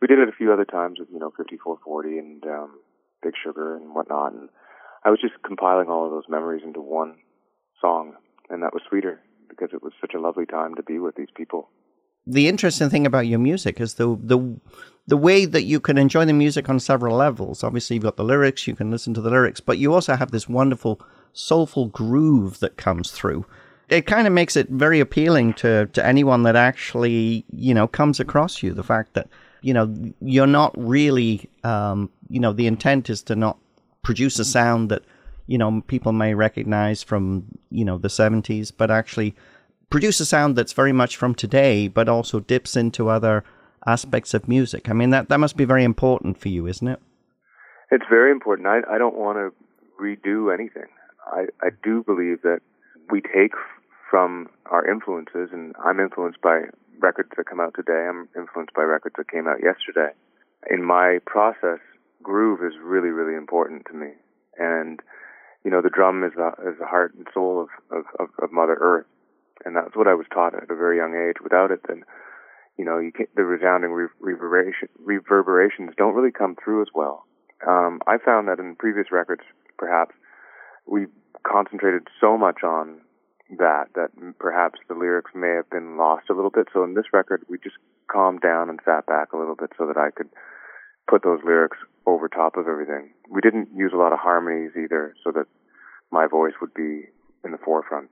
We 0.00 0.08
did 0.08 0.18
it 0.18 0.28
a 0.28 0.36
few 0.36 0.52
other 0.52 0.64
times 0.64 0.98
with 0.98 1.08
you 1.10 1.18
know 1.18 1.30
5440 1.36 2.18
and 2.18 2.44
um, 2.44 2.78
Big 3.22 3.34
Sugar 3.42 3.76
and 3.76 3.94
whatnot. 3.94 4.32
And 4.32 4.48
I 5.04 5.10
was 5.10 5.20
just 5.20 5.42
compiling 5.44 5.88
all 5.88 6.04
of 6.04 6.10
those 6.10 6.28
memories 6.28 6.62
into 6.64 6.80
one 6.80 7.16
song, 7.80 8.14
and 8.50 8.62
that 8.62 8.74
was 8.74 8.82
sweeter 8.88 9.20
because 9.48 9.70
it 9.72 9.82
was 9.82 9.92
such 10.00 10.12
a 10.14 10.20
lovely 10.20 10.46
time 10.46 10.74
to 10.74 10.82
be 10.82 10.98
with 10.98 11.16
these 11.16 11.32
people. 11.34 11.70
The 12.30 12.46
interesting 12.46 12.90
thing 12.90 13.06
about 13.06 13.26
your 13.26 13.40
music 13.40 13.80
is 13.80 13.94
the 13.94 14.16
the 14.22 14.38
the 15.06 15.16
way 15.16 15.44
that 15.44 15.64
you 15.64 15.80
can 15.80 15.98
enjoy 15.98 16.24
the 16.24 16.32
music 16.32 16.68
on 16.68 16.78
several 16.78 17.16
levels. 17.16 17.64
Obviously, 17.64 17.96
you've 17.96 18.04
got 18.04 18.16
the 18.16 18.24
lyrics; 18.24 18.68
you 18.68 18.76
can 18.76 18.90
listen 18.90 19.12
to 19.14 19.20
the 19.20 19.30
lyrics, 19.30 19.58
but 19.58 19.78
you 19.78 19.92
also 19.92 20.14
have 20.14 20.30
this 20.30 20.48
wonderful 20.48 21.00
soulful 21.32 21.86
groove 21.86 22.60
that 22.60 22.76
comes 22.76 23.10
through. 23.10 23.44
It 23.88 24.06
kind 24.06 24.28
of 24.28 24.32
makes 24.32 24.56
it 24.56 24.68
very 24.68 25.00
appealing 25.00 25.54
to 25.54 25.86
to 25.86 26.06
anyone 26.06 26.44
that 26.44 26.54
actually 26.54 27.44
you 27.52 27.74
know 27.74 27.88
comes 27.88 28.20
across 28.20 28.62
you. 28.62 28.74
The 28.74 28.84
fact 28.84 29.14
that 29.14 29.28
you 29.60 29.74
know 29.74 29.92
you're 30.20 30.46
not 30.46 30.72
really 30.78 31.50
um, 31.64 32.10
you 32.28 32.38
know 32.38 32.52
the 32.52 32.68
intent 32.68 33.10
is 33.10 33.22
to 33.24 33.34
not 33.34 33.58
produce 34.02 34.38
a 34.38 34.44
sound 34.44 34.88
that 34.90 35.02
you 35.48 35.58
know 35.58 35.82
people 35.88 36.12
may 36.12 36.34
recognize 36.34 37.02
from 37.02 37.44
you 37.70 37.84
know 37.84 37.98
the 37.98 38.08
70s 38.08 38.72
but 38.74 38.88
actually 38.88 39.34
produce 39.90 40.20
a 40.20 40.26
sound 40.26 40.56
that's 40.56 40.72
very 40.72 40.92
much 40.92 41.16
from 41.16 41.34
today 41.34 41.88
but 41.88 42.08
also 42.08 42.40
dips 42.40 42.76
into 42.76 43.08
other 43.08 43.44
aspects 43.86 44.34
of 44.34 44.48
music. 44.48 44.88
I 44.88 44.92
mean 44.92 45.10
that 45.10 45.28
that 45.28 45.40
must 45.40 45.56
be 45.56 45.64
very 45.64 45.84
important 45.84 46.38
for 46.38 46.48
you 46.48 46.66
isn't 46.66 46.88
it? 46.88 47.00
It's 47.90 48.06
very 48.08 48.30
important. 48.30 48.68
I 48.68 48.80
i 48.90 48.98
don't 48.98 49.16
want 49.16 49.38
to 49.38 49.52
redo 50.02 50.52
anything. 50.52 50.88
I 51.26 51.46
i 51.62 51.70
do 51.82 52.02
believe 52.02 52.42
that 52.42 52.60
we 53.10 53.20
take 53.20 53.52
from 54.10 54.48
our 54.66 54.84
influences 54.88 55.50
and 55.52 55.74
i'm 55.84 56.00
influenced 56.00 56.40
by 56.40 56.62
records 57.00 57.30
that 57.36 57.46
come 57.46 57.60
out 57.60 57.74
today. 57.74 58.06
I'm 58.08 58.28
influenced 58.36 58.74
by 58.74 58.82
records 58.82 59.16
that 59.18 59.30
came 59.30 59.48
out 59.48 59.58
yesterday. 59.62 60.12
In 60.70 60.84
my 60.84 61.18
process 61.26 61.80
groove 62.22 62.60
is 62.62 62.78
really, 62.82 63.08
really 63.08 63.36
important 63.36 63.86
to 63.86 63.94
me. 63.94 64.08
And, 64.58 65.00
you 65.64 65.70
know, 65.70 65.80
the 65.80 65.90
drum 65.90 66.22
is 66.24 66.32
the, 66.36 66.48
is 66.68 66.78
the 66.78 66.86
heart 66.86 67.14
and 67.14 67.26
soul 67.32 67.62
of, 67.62 67.98
of, 67.98 68.04
of, 68.18 68.28
of 68.42 68.52
Mother 68.52 68.76
Earth. 68.80 69.06
And 69.64 69.76
that's 69.76 69.96
what 69.96 70.08
I 70.08 70.14
was 70.14 70.26
taught 70.32 70.54
at 70.54 70.70
a 70.70 70.74
very 70.74 70.96
young 70.96 71.14
age. 71.14 71.42
Without 71.42 71.70
it, 71.70 71.80
then, 71.86 72.04
you 72.78 72.84
know, 72.84 72.98
you 72.98 73.12
the 73.36 73.44
resounding 73.44 73.90
reverberation, 74.20 74.88
reverberations 74.98 75.90
don't 75.96 76.14
really 76.14 76.32
come 76.32 76.56
through 76.62 76.82
as 76.82 76.88
well. 76.94 77.26
Um, 77.66 78.00
I 78.06 78.16
found 78.18 78.48
that 78.48 78.58
in 78.58 78.76
previous 78.76 79.12
records, 79.12 79.42
perhaps, 79.76 80.14
we 80.86 81.06
concentrated 81.46 82.08
so 82.20 82.38
much 82.38 82.64
on 82.64 83.00
that 83.58 83.86
that 83.94 84.10
perhaps 84.38 84.78
the 84.88 84.94
lyrics 84.94 85.32
may 85.34 85.50
have 85.56 85.68
been 85.70 85.96
lost 85.98 86.30
a 86.30 86.34
little 86.34 86.50
bit. 86.50 86.68
So 86.72 86.84
in 86.84 86.94
this 86.94 87.12
record, 87.12 87.42
we 87.48 87.58
just 87.58 87.76
calmed 88.10 88.40
down 88.40 88.70
and 88.70 88.78
sat 88.84 89.06
back 89.06 89.32
a 89.32 89.36
little 89.36 89.56
bit 89.56 89.70
so 89.76 89.86
that 89.86 89.96
I 89.96 90.10
could 90.10 90.28
put 91.08 91.22
those 91.22 91.40
lyrics 91.44 91.78
over 92.06 92.28
top 92.28 92.56
of 92.56 92.68
everything. 92.68 93.10
We 93.28 93.40
didn't 93.40 93.68
use 93.74 93.92
a 93.92 93.98
lot 93.98 94.12
of 94.12 94.20
harmonies 94.20 94.70
either, 94.76 95.14
so 95.24 95.32
that 95.32 95.46
my 96.10 96.26
voice 96.26 96.54
would 96.60 96.74
be 96.74 97.06
in 97.44 97.52
the 97.52 97.58
forefront. 97.58 98.10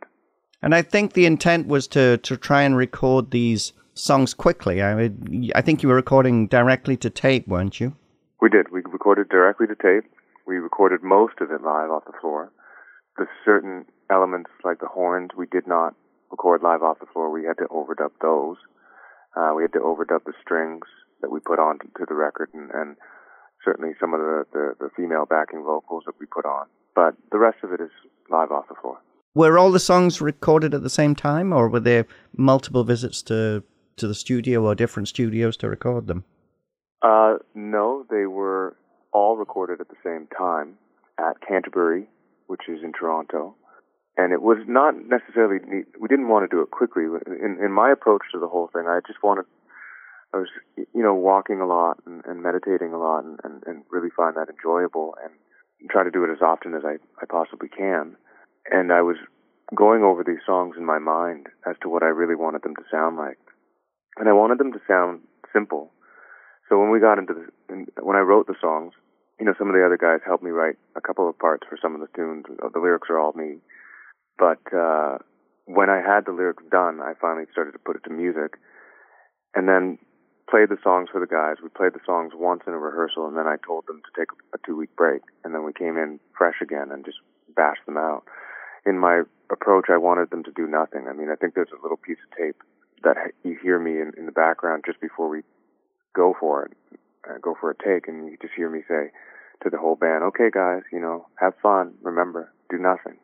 And 0.63 0.75
I 0.75 0.83
think 0.83 1.13
the 1.13 1.27
intent 1.27 1.67
was 1.67 1.87
to 1.89 2.19
to 2.19 2.37
try 2.37 2.63
and 2.63 2.77
record 2.77 3.31
these 3.31 3.73
songs 3.95 4.35
quickly. 4.35 4.83
I 4.83 5.11
I 5.55 5.63
think 5.63 5.83
you 5.83 5.89
were 5.89 5.95
recording 5.95 6.47
directly 6.49 6.97
to 6.99 7.11
tape, 7.11 7.47
weren't 7.47 7.81
you? 7.81 7.95
We 8.41 8.49
did. 8.49 8.71
We 8.71 8.81
recorded 8.81 9.29
directly 9.29 9.67
to 9.67 9.75
tape. 9.75 10.11
We 10.47 10.57
recorded 10.57 11.03
most 11.03 11.35
of 11.41 11.51
it 11.51 11.63
live 11.63 11.91
off 11.91 12.05
the 12.07 12.19
floor. 12.21 12.53
The 13.17 13.27
certain 13.45 13.85
elements 14.11 14.51
like 14.65 14.79
the 14.81 14.87
horns 14.87 15.31
we 15.37 15.47
did 15.47 15.67
not 15.67 15.95
record 16.31 16.63
live 16.63 16.83
off 16.83 17.01
the 17.01 17.07
floor. 17.13 17.31
We 17.31 17.45
had 17.45 17.59
to 17.59 17.67
overdub 17.71 18.13
those. 18.23 18.57
Uh, 19.37 19.53
we 19.55 19.63
had 19.63 19.73
to 19.73 19.81
overdub 19.81 20.25
the 20.25 20.33
strings 20.41 20.87
that 21.21 21.31
we 21.31 21.41
put 21.41 21.59
on 21.59 21.79
to 21.79 22.07
the 22.09 22.15
record 22.15 22.51
and, 22.55 22.71
and 22.71 22.97
certainly 23.65 23.93
some 24.01 24.15
of 24.15 24.21
the, 24.21 24.45
the, 24.53 24.75
the 24.81 24.91
female 24.97 25.27
backing 25.27 25.65
vocals 25.65 26.05
that 26.07 26.15
we 26.21 26.27
put 26.27 26.45
on. 26.45 26.67
But 26.95 27.15
the 27.31 27.39
rest 27.39 27.59
of 27.63 27.73
it 27.73 27.81
is 27.81 27.91
live 28.31 28.51
off 28.51 28.69
the 28.69 28.75
floor. 28.81 28.99
Were 29.39 29.57
all 29.57 29.71
the 29.71 29.79
songs 29.79 30.21
recorded 30.21 30.75
at 30.75 30.83
the 30.83 30.91
same 30.91 31.15
time, 31.15 31.53
or 31.53 31.69
were 31.69 31.79
there 31.79 32.07
multiple 32.37 32.83
visits 32.83 33.23
to, 33.31 33.63
to 33.95 34.09
the 34.09 34.15
studio 34.15 34.67
or 34.67 34.75
different 34.75 35.07
studios 35.07 35.57
to 35.59 35.69
record 35.69 36.09
them? 36.09 36.25
Uh, 37.03 37.35
no, 37.55 38.05
they 38.11 38.27
were 38.27 38.77
all 39.13 39.37
recorded 39.37 39.81
at 39.81 39.91
the 39.91 40.03
same 40.03 40.27
time 40.37 40.75
at 41.21 41.35
Canterbury, 41.47 42.09
which 42.49 42.63
is 42.69 42.83
in 42.83 42.93
Toronto. 42.93 43.55
And 44.17 44.33
it 44.33 44.43
was 44.43 44.59
not 44.67 44.95
necessarily. 45.07 45.61
We 46.01 46.09
didn't 46.09 46.27
want 46.27 46.51
to 46.51 46.57
do 46.57 46.61
it 46.61 46.73
quickly. 46.73 47.05
In, 47.05 47.61
in 47.65 47.71
my 47.71 47.93
approach 47.93 48.23
to 48.33 48.41
the 48.41 48.49
whole 48.49 48.69
thing, 48.73 48.87
I 48.89 48.99
just 49.07 49.23
wanted 49.23 49.45
I 50.35 50.39
was, 50.39 50.49
you 50.77 51.05
know, 51.05 51.15
walking 51.15 51.61
a 51.61 51.67
lot 51.67 51.99
and, 52.07 52.25
and 52.27 52.43
meditating 52.43 52.93
a 52.93 52.99
lot 52.99 53.21
and, 53.23 53.39
and, 53.45 53.63
and 53.69 53.85
really 53.89 54.11
find 54.11 54.35
that 54.35 54.49
enjoyable 54.51 55.15
and 55.23 55.33
try 55.89 56.03
to 56.03 56.11
do 56.11 56.25
it 56.25 56.33
as 56.33 56.43
often 56.43 56.75
as 56.75 56.83
I, 56.85 56.95
I 57.23 57.27
possibly 57.31 57.69
can. 57.69 58.17
And 58.71 58.93
I 58.93 59.03
was 59.03 59.17
going 59.75 60.03
over 60.03 60.25
these 60.25 60.45
songs 60.47 60.77
in 60.77 60.85
my 60.85 60.99
mind 60.99 61.47
as 61.67 61.77
to 61.83 61.89
what 61.89 62.03
I 62.03 62.07
really 62.07 62.35
wanted 62.35 62.63
them 62.63 62.77
to 62.77 62.83
sound 62.91 63.17
like. 63.17 63.39
And 64.17 64.29
I 64.29 64.33
wanted 64.33 64.59
them 64.59 64.73
to 64.73 64.81
sound 64.87 65.21
simple. 65.53 65.93
So 66.69 66.79
when 66.79 66.91
we 66.91 67.01
got 67.01 67.19
into 67.19 67.35
the, 67.35 67.87
when 68.03 68.17
I 68.17 68.21
wrote 68.21 68.47
the 68.47 68.59
songs, 68.61 68.93
you 69.39 69.47
know, 69.47 69.55
some 69.59 69.69
of 69.69 69.75
the 69.75 69.85
other 69.85 69.97
guys 69.97 70.21
helped 70.27 70.43
me 70.43 70.51
write 70.51 70.77
a 70.97 71.01
couple 71.01 71.29
of 71.29 71.39
parts 71.39 71.67
for 71.69 71.79
some 71.81 71.95
of 71.95 72.01
the 72.01 72.09
tunes. 72.17 72.45
The 72.49 72.81
lyrics 72.81 73.09
are 73.11 73.19
all 73.19 73.33
me. 73.35 73.59
But, 74.39 74.61
uh, 74.75 75.19
when 75.67 75.91
I 75.91 76.01
had 76.01 76.25
the 76.25 76.33
lyrics 76.33 76.65
done, 76.71 77.01
I 77.01 77.13
finally 77.21 77.45
started 77.53 77.73
to 77.73 77.79
put 77.79 77.97
it 77.97 78.05
to 78.05 78.11
music. 78.11 78.57
And 79.55 79.69
then 79.69 79.99
played 80.51 80.71
the 80.71 80.81
songs 80.83 81.09
for 81.13 81.21
the 81.21 81.29
guys. 81.29 81.63
We 81.63 81.69
played 81.69 81.93
the 81.93 82.05
songs 82.05 82.33
once 82.35 82.63
in 82.67 82.73
a 82.73 82.79
rehearsal, 82.79 83.29
and 83.29 83.37
then 83.37 83.47
I 83.47 83.57
told 83.65 83.87
them 83.87 84.01
to 84.01 84.13
take 84.19 84.29
a 84.55 84.59
two 84.65 84.77
week 84.77 84.97
break, 84.97 85.23
and 85.45 85.55
then 85.55 85.65
we 85.65 85.73
came 85.73 85.97
in 85.97 86.19
fresh 86.37 86.57
again 86.63 86.89
and 86.91 87.05
just 87.05 87.19
bashed 87.55 87.85
them 87.87 87.97
out. 87.97 88.25
In 88.87 88.99
my 88.99 89.23
approach, 89.51 89.87
I 89.89 89.97
wanted 89.97 90.31
them 90.31 90.45
to 90.45 90.53
do 90.53 90.67
nothing. 90.67 91.07
I 91.09 91.13
mean, 91.13 91.29
I 91.31 91.37
think 91.37 91.55
there's 91.55 91.73
a 91.77 91.83
little 91.83 91.97
piece 91.97 92.19
of 92.25 92.37
tape 92.37 92.57
that 93.05 93.17
you 93.45 93.57
hear 93.63 93.79
me 93.79 93.93
in, 93.93 94.13
in 94.17 94.27
the 94.27 94.33
background 94.33 94.85
just 94.87 95.01
before 95.01 95.29
we 95.29 95.43
go 96.15 96.35
for 96.39 96.65
it, 96.65 96.73
uh, 97.29 97.39
go 97.41 97.55
for 97.61 97.71
a 97.71 97.75
take, 97.75 98.09
and 98.09 98.27
you 98.29 98.37
just 98.41 98.55
hear 98.55 98.71
me 98.71 98.81
say 98.89 99.11
to 99.63 99.71
the 99.71 99.79
whole 99.79 99.97
band, 99.97 100.25
"Okay, 100.25 100.51
guys, 100.51 100.83
you 100.93 101.01
know, 101.01 101.27
have 101.37 101.55
fun. 101.63 101.95
Remember, 102.03 102.53
do 102.71 102.79
nothing." 102.79 103.19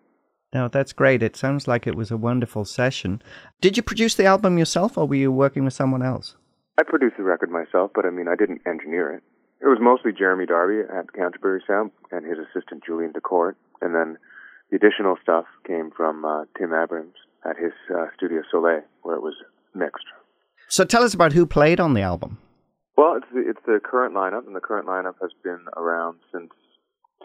No, 0.52 0.68
that's 0.68 0.92
great. 0.92 1.22
It 1.22 1.36
sounds 1.36 1.66
like 1.66 1.86
it 1.86 1.96
was 1.96 2.12
a 2.12 2.16
wonderful 2.16 2.64
session. 2.64 3.20
Did 3.60 3.76
you 3.76 3.82
produce 3.82 4.14
the 4.14 4.24
album 4.24 4.56
yourself, 4.56 4.96
or 4.96 5.06
were 5.06 5.16
you 5.16 5.32
working 5.32 5.64
with 5.64 5.74
someone 5.74 6.02
else? 6.02 6.36
I 6.78 6.82
produced 6.84 7.16
the 7.16 7.24
record 7.24 7.50
myself, 7.50 7.90
but 7.94 8.04
I 8.04 8.10
mean, 8.10 8.28
I 8.28 8.36
didn't 8.36 8.62
engineer 8.66 9.10
it. 9.10 9.22
It 9.60 9.66
was 9.66 9.78
mostly 9.80 10.12
Jeremy 10.12 10.46
Darby 10.46 10.80
at 10.80 11.12
Canterbury 11.12 11.62
Sound 11.66 11.90
and 12.12 12.24
his 12.24 12.38
assistant 12.38 12.84
Julian 12.84 13.12
DeCourt, 13.12 13.54
and 13.80 13.94
then 13.94 14.18
the 14.74 14.86
additional 14.86 15.16
stuff 15.22 15.44
came 15.66 15.90
from 15.96 16.24
uh, 16.24 16.44
Tim 16.58 16.72
Abrams 16.74 17.14
at 17.44 17.56
his 17.56 17.72
uh, 17.94 18.06
Studio 18.16 18.42
Soleil, 18.50 18.82
where 19.02 19.14
it 19.14 19.22
was 19.22 19.34
mixed. 19.74 20.06
So 20.68 20.84
tell 20.84 21.02
us 21.02 21.14
about 21.14 21.32
who 21.32 21.46
played 21.46 21.78
on 21.78 21.94
the 21.94 22.02
album. 22.02 22.38
Well, 22.96 23.16
it's 23.16 23.26
the, 23.32 23.48
it's 23.48 23.60
the 23.66 23.80
current 23.82 24.14
lineup, 24.14 24.46
and 24.46 24.56
the 24.56 24.60
current 24.60 24.88
lineup 24.88 25.14
has 25.20 25.30
been 25.42 25.66
around 25.76 26.18
since 26.32 26.50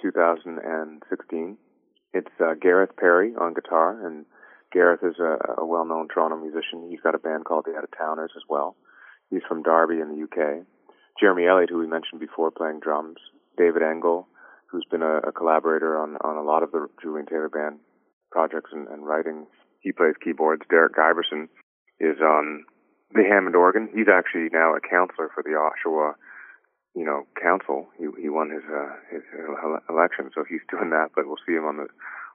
2016. 0.01 1.57
It's 2.13 2.27
uh, 2.39 2.53
Gareth 2.61 2.95
Perry 2.97 3.33
on 3.39 3.53
guitar, 3.53 4.05
and 4.05 4.25
Gareth 4.71 5.03
is 5.03 5.19
a, 5.19 5.37
a 5.61 5.65
well-known 5.65 6.07
Toronto 6.13 6.37
musician. 6.37 6.87
He's 6.89 7.01
got 7.01 7.15
a 7.15 7.19
band 7.19 7.45
called 7.45 7.65
the 7.65 7.75
Out 7.75 7.83
of 7.83 7.89
Towners 7.97 8.31
as 8.35 8.43
well. 8.47 8.75
He's 9.31 9.43
from 9.47 9.63
Derby 9.63 10.01
in 10.01 10.09
the 10.09 10.23
UK. 10.23 10.65
Jeremy 11.19 11.47
Elliott, 11.47 11.69
who 11.69 11.79
we 11.79 11.87
mentioned 11.87 12.19
before, 12.19 12.51
playing 12.51 12.79
drums. 12.79 13.17
David 13.57 13.81
Engel, 13.81 14.27
who's 14.71 14.85
been 14.89 15.01
a, 15.01 15.17
a 15.27 15.31
collaborator 15.31 15.97
on, 15.97 16.17
on 16.21 16.37
a 16.37 16.43
lot 16.43 16.63
of 16.63 16.71
the 16.71 16.87
Julian 17.01 17.25
Taylor 17.25 17.49
Band 17.49 17.79
projects 18.31 18.71
and, 18.71 18.87
and 18.87 19.05
writing. 19.05 19.47
He 19.81 19.91
plays 19.91 20.13
keyboards. 20.23 20.63
Derek 20.69 20.95
Giberson 20.95 21.47
is 21.99 22.19
on 22.21 22.65
the 23.13 23.23
Hammond 23.23 23.55
organ. 23.55 23.89
He's 23.93 24.07
actually 24.11 24.49
now 24.51 24.75
a 24.75 24.81
counselor 24.81 25.29
for 25.33 25.41
the 25.43 25.57
Oshawa, 25.57 26.13
you 26.95 27.05
know, 27.05 27.25
council. 27.41 27.87
He 27.97 28.05
he 28.21 28.29
won 28.29 28.51
his 28.51 28.63
uh, 28.69 28.93
his 29.09 29.23
election, 29.89 30.29
so 30.35 30.43
he's 30.47 30.61
doing 30.71 30.91
that. 30.91 31.09
But 31.15 31.25
we'll 31.25 31.41
see 31.45 31.53
him 31.53 31.65
on 31.65 31.77
the 31.77 31.87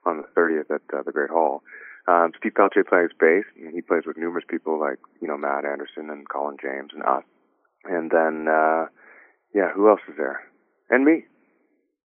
on 0.05 0.19
the 0.19 0.29
30th 0.37 0.71
at 0.75 0.83
uh, 0.93 1.03
the 1.05 1.12
Great 1.12 1.31
Hall. 1.31 1.62
Um, 2.07 2.33
Steve 2.37 2.55
Peltier 2.55 2.85
plays 2.85 3.09
bass, 3.19 3.45
and 3.57 3.73
he 3.73 3.81
plays 3.81 4.03
with 4.07 4.19
numerous 4.19 4.45
people 4.49 4.79
like 4.79 4.99
you 5.21 5.29
know 5.29 5.38
Matt 5.38 5.64
Andersen 5.64 6.11
and 6.11 6.29
Colin 6.29 6.57
James 6.61 6.91
and 6.93 7.03
us. 7.05 7.25
And 7.85 8.11
then, 8.11 8.49
uh, 8.49 8.87
yeah, 9.55 9.71
who 9.75 9.88
else 9.88 10.00
is 10.09 10.17
there? 10.17 10.41
And 10.91 11.05
me. 11.05 11.25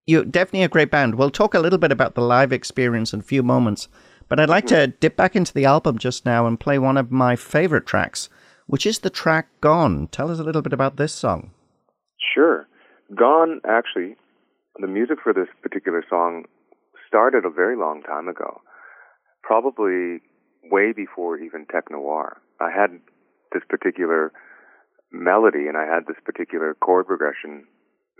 You're 0.09 0.25
definitely 0.25 0.63
a 0.63 0.69
great 0.69 0.91
band. 0.91 1.17
We'll 1.17 1.31
talk 1.31 1.53
a 1.53 1.59
little 1.59 1.79
bit 1.79 1.93
about 1.93 2.15
the 2.15 2.23
live 2.23 2.51
experience 2.51 3.13
in 3.13 3.21
a 3.21 3.23
few 3.23 3.43
moments, 3.43 3.89
but 4.27 4.41
I'd 4.41 4.49
like 4.49 4.65
to 4.69 4.87
dip 4.87 5.17
back 5.17 5.37
into 5.37 5.53
the 5.53 5.67
album 5.67 5.99
just 5.99 6.25
now 6.25 6.47
and 6.47 6.59
play 6.59 6.79
one 6.79 6.97
of 6.97 7.13
my 7.13 7.37
favorite 7.37 7.85
tracks, 7.85 8.31
which 8.67 8.87
is 8.87 9.01
the 9.01 9.11
track 9.11 9.49
Gone. 9.61 10.09
Tell 10.09 10.31
us 10.31 10.39
a 10.39 10.45
little 10.45 10.63
bit 10.63 10.73
about 10.73 10.97
this 10.97 11.13
song. 11.13 11.51
Sure. 12.35 12.67
Gone, 13.15 13.61
actually, 13.69 14.17
the 14.81 14.87
music 14.87 15.19
for 15.23 15.35
this 15.35 15.49
particular 15.63 16.03
song 16.09 16.45
started 17.07 17.45
a 17.45 17.51
very 17.51 17.77
long 17.77 18.03
time 18.03 18.29
ago, 18.29 18.63
probably 19.43 20.23
way 20.73 20.93
before 20.97 21.37
even 21.37 21.67
Tech 21.71 21.91
Noir. 21.91 22.41
I 22.63 22.71
had 22.71 22.99
this 23.53 23.63
particular 23.69 24.33
melody 25.13 25.69
and 25.69 25.77
I 25.77 25.85
had 25.85 26.07
this 26.07 26.17
particular 26.25 26.75
chord 26.81 27.07
progression 27.07 27.67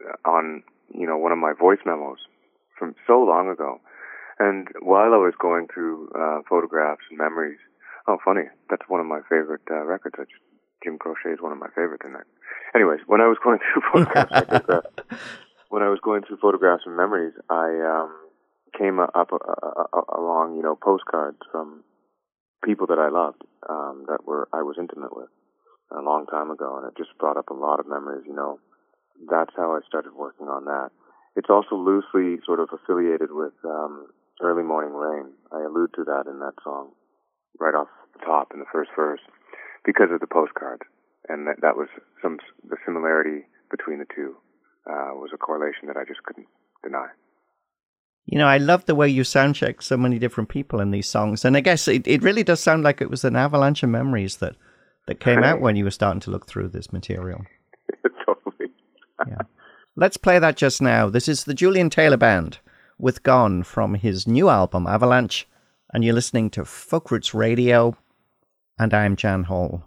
uh, 0.07 0.29
on 0.29 0.65
you 0.95 1.07
know, 1.07 1.17
one 1.17 1.33
of 1.33 1.39
my 1.39 1.53
voice 1.53 1.79
memos 1.85 2.19
from 2.79 2.95
so 3.07 3.21
long 3.21 3.49
ago. 3.49 3.81
And 4.39 4.69
while 4.81 5.13
I 5.15 5.19
was 5.19 5.35
going 5.41 5.67
through 5.73 6.11
uh, 6.15 6.41
photographs 6.49 7.03
and 7.11 7.19
memories, 7.19 7.59
oh, 8.07 8.19
funny, 8.25 8.47
that's 8.71 8.89
one 8.89 9.01
of 9.01 9.07
my 9.07 9.21
favorite 9.29 9.63
uh, 9.71 9.85
records. 9.85 10.15
That's, 10.17 10.31
Jim 10.85 10.97
Croce 10.97 11.33
is 11.33 11.43
one 11.43 11.51
of 11.51 11.59
my 11.59 11.69
favorites. 11.75 12.05
And 12.05 12.15
anyways, 12.75 13.01
when 13.07 13.21
I 13.21 13.27
was 13.27 13.37
going 13.43 13.59
through 13.59 13.83
photographs, 13.93 14.87
when 15.71 15.83
I 15.83 15.89
was 15.89 15.99
going 16.03 16.23
through 16.23 16.39
photographs 16.39 16.85
and 16.87 16.97
memories, 16.97 17.35
I 17.51 17.67
um, 17.83 18.15
came 18.79 19.01
up 19.01 19.13
uh, 19.17 19.37
uh, 19.37 19.85
uh, 19.93 20.01
along, 20.17 20.57
you 20.57 20.63
know, 20.63 20.77
postcards 20.77 21.39
from 21.51 21.83
people 22.65 22.87
that 22.87 22.99
I 22.99 23.09
loved 23.09 23.43
um, 23.69 24.05
that 24.09 24.25
were 24.25 24.49
I 24.53 24.63
was 24.63 24.77
intimate 24.79 25.17
with 25.17 25.29
a 25.91 26.01
long 26.01 26.27
time 26.27 26.51
ago, 26.51 26.79
and 26.79 26.87
it 26.87 26.97
just 26.97 27.17
brought 27.19 27.37
up 27.37 27.51
a 27.51 27.55
lot 27.55 27.81
of 27.81 27.89
memories, 27.89 28.25
you 28.27 28.35
know, 28.35 28.61
that's 29.31 29.53
how 29.57 29.73
I 29.73 29.81
started 29.87 30.15
working 30.15 30.47
on 30.47 30.65
that. 30.67 30.91
It's 31.37 31.51
also 31.51 31.77
loosely 31.77 32.43
sort 32.45 32.61
of 32.61 32.69
affiliated 32.73 33.31
with 33.33 33.53
um, 33.65 34.07
Early 34.41 34.63
Morning 34.63 34.95
Rain. 34.95 35.33
I 35.53 35.63
allude 35.63 35.91
to 35.95 36.05
that 36.05 36.25
in 36.31 36.39
that 36.41 36.55
song 36.63 36.91
right 37.59 37.75
off 37.75 37.89
the 38.15 38.25
top 38.25 38.53
in 38.53 38.61
the 38.61 38.67
first 38.73 38.91
verse 38.97 39.21
because 39.85 40.11
of 40.13 40.21
the 40.21 40.27
postcards. 40.27 40.83
And 41.29 41.47
that, 41.47 41.61
that 41.63 41.77
was 41.77 41.89
some, 42.23 42.39
the 42.69 42.77
similarity 42.85 43.47
between 43.71 43.99
the 43.99 44.07
two 44.15 44.37
uh, 44.87 45.13
was 45.15 45.31
a 45.35 45.37
correlation 45.37 45.89
that 45.89 45.97
I 45.97 46.05
just 46.05 46.23
couldn't 46.23 46.47
deny. 46.83 47.09
You 48.27 48.39
know, 48.39 48.47
I 48.47 48.59
love 48.59 48.85
the 48.85 48.95
way 48.95 49.09
you 49.09 49.23
soundcheck 49.23 49.83
so 49.83 49.97
many 49.97 50.19
different 50.19 50.49
people 50.49 50.81
in 50.81 50.91
these 50.91 51.09
songs. 51.09 51.45
And 51.45 51.57
I 51.57 51.61
guess 51.61 51.89
it, 51.89 52.07
it 52.07 52.23
really 52.23 52.45
does 52.45 52.61
sound 52.61 52.85
like 52.85 53.01
it 53.01 53.11
was 53.11 53.25
an 53.25 53.37
avalanche 53.37 53.83
of 53.83 53.89
memories 53.89 54.37
that, 54.37 54.55
that 55.07 55.21
came 55.21 55.43
out 55.43 55.61
when 55.61 55.77
you 55.77 55.85
were 55.85 55.91
starting 55.91 56.21
to 56.21 56.31
look 56.31 56.47
through 56.47 56.69
this 56.69 56.93
material. 56.93 57.45
Let's 60.01 60.17
play 60.17 60.39
that 60.39 60.57
just 60.57 60.81
now. 60.81 61.11
This 61.11 61.27
is 61.27 61.43
the 61.43 61.55
Julian 61.55 61.91
Taylor 61.91 62.17
Band 62.17 62.59
with 63.01 63.25
Gone 63.25 63.65
from 63.65 63.95
his 63.95 64.29
new 64.29 64.49
album, 64.49 64.87
Avalanche. 64.87 65.49
And 65.93 66.05
you're 66.05 66.15
listening 66.15 66.51
to 66.51 66.65
Folk 66.65 67.11
Roots 67.11 67.35
Radio. 67.35 67.97
And 68.79 68.95
I'm 68.95 69.17
Jan 69.17 69.43
Hall. 69.43 69.83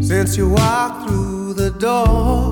Since 0.00 0.36
you 0.36 0.48
walked 0.48 1.08
through 1.08 1.54
the 1.54 1.74
door 1.76 2.47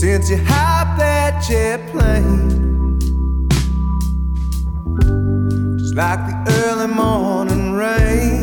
since 0.00 0.30
you 0.30 0.38
hopped 0.38 0.98
that 0.98 1.44
jet 1.46 1.78
plane. 1.92 2.98
Just 5.78 5.94
like 5.94 6.20
the 6.26 6.36
early 6.64 6.86
morning 6.86 7.72
rain, 7.72 8.39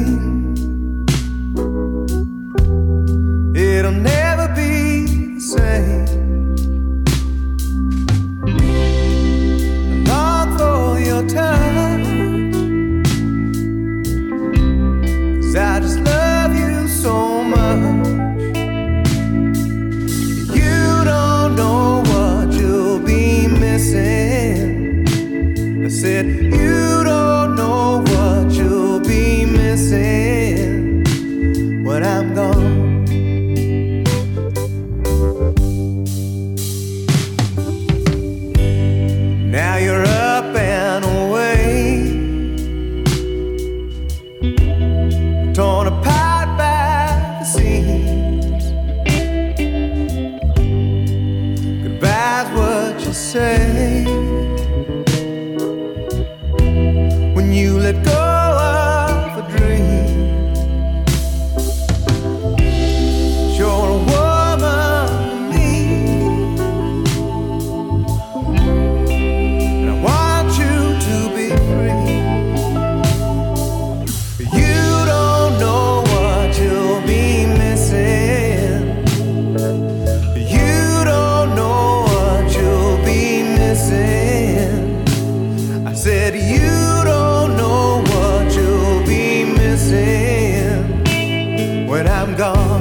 when 91.97 92.07
I'm 92.07 92.35
gone. 92.35 92.76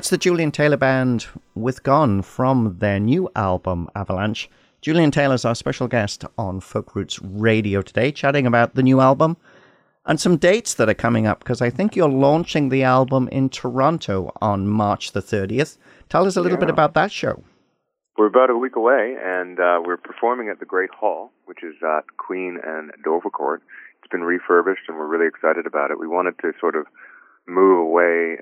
That's 0.00 0.08
the 0.08 0.16
Julian 0.16 0.50
Taylor 0.50 0.78
Band 0.78 1.26
with 1.54 1.82
Gone 1.82 2.22
from 2.22 2.78
their 2.78 2.98
new 2.98 3.28
album, 3.36 3.86
Avalanche. 3.94 4.48
Julian 4.80 5.10
Taylor's 5.10 5.44
our 5.44 5.54
special 5.54 5.88
guest 5.88 6.24
on 6.38 6.60
Folk 6.60 6.96
Roots 6.96 7.20
Radio 7.20 7.82
today, 7.82 8.10
chatting 8.10 8.46
about 8.46 8.74
the 8.74 8.82
new 8.82 9.00
album 9.00 9.36
and 10.06 10.18
some 10.18 10.38
dates 10.38 10.72
that 10.72 10.88
are 10.88 10.94
coming 10.94 11.26
up 11.26 11.40
because 11.40 11.60
I 11.60 11.68
think 11.68 11.94
you're 11.96 12.08
launching 12.08 12.70
the 12.70 12.82
album 12.82 13.28
in 13.30 13.50
Toronto 13.50 14.32
on 14.40 14.66
March 14.66 15.12
the 15.12 15.20
30th. 15.20 15.76
Tell 16.08 16.24
us 16.26 16.34
a 16.34 16.40
little 16.40 16.56
Yeah. 16.56 16.60
bit 16.64 16.70
about 16.70 16.94
that 16.94 17.12
show. 17.12 17.44
We're 18.16 18.24
about 18.24 18.48
a 18.48 18.56
week 18.56 18.76
away, 18.76 19.18
and 19.22 19.60
uh, 19.60 19.82
we're 19.84 19.98
performing 19.98 20.48
at 20.48 20.60
the 20.60 20.64
Great 20.64 20.94
Hall, 20.98 21.30
which 21.44 21.62
is 21.62 21.74
at 21.82 22.06
Queen 22.16 22.58
and 22.64 22.90
Dovercourt. 23.04 23.58
It's 23.98 24.10
been 24.10 24.24
refurbished, 24.24 24.88
and 24.88 24.96
we're 24.96 25.08
really 25.08 25.26
excited 25.26 25.66
about 25.66 25.90
it. 25.90 25.98
We 26.00 26.08
wanted 26.08 26.38
to 26.38 26.52
sort 26.58 26.74
of 26.74 26.86
move 27.46 27.78
away 27.80 28.38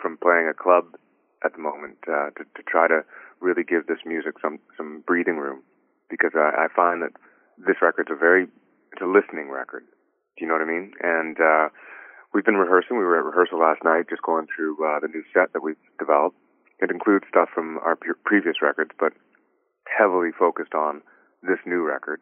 from 0.00 0.18
playing 0.18 0.48
a 0.48 0.54
club 0.54 0.96
at 1.44 1.52
the 1.52 1.58
moment 1.58 1.98
uh, 2.08 2.30
to, 2.36 2.44
to 2.56 2.62
try 2.66 2.88
to 2.88 3.04
really 3.40 3.64
give 3.64 3.86
this 3.86 4.00
music 4.04 4.34
some 4.40 4.58
some 4.76 5.02
breathing 5.06 5.36
room, 5.36 5.62
because 6.08 6.32
I, 6.34 6.64
I 6.64 6.66
find 6.74 7.02
that 7.02 7.12
this 7.58 7.76
record's 7.82 8.10
a 8.10 8.16
very 8.16 8.48
it's 8.92 9.02
a 9.02 9.06
listening 9.06 9.50
record. 9.50 9.84
Do 10.36 10.44
you 10.44 10.48
know 10.48 10.54
what 10.54 10.62
I 10.62 10.70
mean? 10.70 10.92
And 11.02 11.36
uh, 11.38 11.68
we've 12.32 12.44
been 12.44 12.56
rehearsing. 12.56 12.96
We 12.96 13.04
were 13.04 13.18
at 13.18 13.24
rehearsal 13.24 13.58
last 13.58 13.84
night, 13.84 14.10
just 14.10 14.22
going 14.22 14.46
through 14.50 14.78
uh, 14.82 15.00
the 15.00 15.08
new 15.08 15.22
set 15.32 15.52
that 15.52 15.62
we've 15.62 15.80
developed. 15.98 16.36
It 16.80 16.90
includes 16.90 17.24
stuff 17.28 17.48
from 17.54 17.78
our 17.78 17.96
pre- 17.96 18.18
previous 18.24 18.62
records, 18.62 18.90
but 18.98 19.12
heavily 19.86 20.30
focused 20.36 20.74
on 20.74 21.02
this 21.42 21.58
new 21.66 21.82
record. 21.86 22.20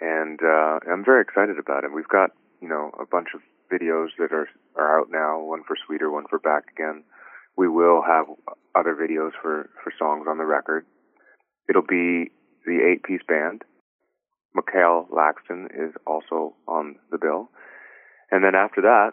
And 0.00 0.40
uh, 0.42 0.78
I'm 0.88 1.04
very 1.04 1.22
excited 1.22 1.58
about 1.58 1.84
it. 1.84 1.92
We've 1.92 2.08
got 2.08 2.30
you 2.62 2.68
know 2.68 2.92
a 3.00 3.04
bunch 3.04 3.28
of 3.34 3.40
videos 3.72 4.08
that 4.18 4.32
are 4.32 4.48
are 4.76 5.00
out 5.00 5.08
now. 5.10 5.40
One 5.40 5.62
for 5.66 5.76
Sweeter, 5.86 6.10
one 6.10 6.24
for 6.28 6.38
Back 6.38 6.64
Again. 6.74 7.04
We 7.56 7.68
will 7.68 8.02
have 8.06 8.26
other 8.74 8.94
videos 8.94 9.32
for 9.40 9.70
for 9.82 9.92
songs 9.98 10.26
on 10.28 10.38
the 10.38 10.44
record. 10.44 10.86
It'll 11.68 11.82
be 11.82 12.30
the 12.64 12.80
eight 12.84 13.02
piece 13.02 13.22
band. 13.26 13.62
Mikhail 14.54 15.06
Laxton 15.12 15.66
is 15.66 15.94
also 16.06 16.54
on 16.66 16.96
the 17.10 17.18
bill. 17.18 17.50
And 18.30 18.44
then 18.44 18.54
after 18.54 18.80
that, 18.82 19.10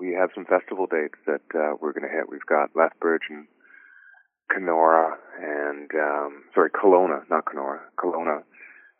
we 0.00 0.14
have 0.18 0.30
some 0.34 0.44
festival 0.44 0.86
dates 0.86 1.18
that 1.26 1.42
uh, 1.54 1.74
we're 1.80 1.92
going 1.92 2.08
to 2.08 2.14
hit. 2.14 2.30
We've 2.30 2.46
got 2.48 2.70
Lethbridge 2.74 3.28
and 3.30 3.46
Kenora 4.52 5.16
and 5.40 5.90
um, 5.94 6.44
sorry, 6.54 6.70
Kelowna, 6.70 7.28
not 7.30 7.44
Kenora, 7.46 7.80
Kelowna. 7.98 8.42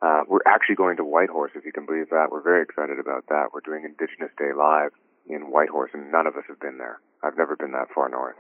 Uh, 0.01 0.23
we're 0.29 0.47
actually 0.47 0.77
going 0.77 0.97
to 0.97 1.05
Whitehorse, 1.05 1.53
if 1.57 1.65
you 1.65 1.73
can 1.73 1.87
believe 1.87 2.11
that. 2.11 2.31
We're 2.31 2.43
very 2.43 2.63
excited 2.63 2.99
about 2.99 3.27
that. 3.29 3.51
We're 3.53 3.67
doing 3.67 3.85
Indigenous 3.85 4.31
Day 4.39 4.55
live 4.57 4.91
in 5.27 5.51
Whitehorse, 5.51 5.91
and 5.93 6.13
none 6.13 6.27
of 6.27 6.37
us 6.37 6.45
have 6.49 6.61
been 6.61 6.79
there. 6.79 7.01
I've 7.23 7.37
never 7.37 7.57
been 7.57 7.73
that 7.73 7.89
far 7.95 8.09
north, 8.09 8.37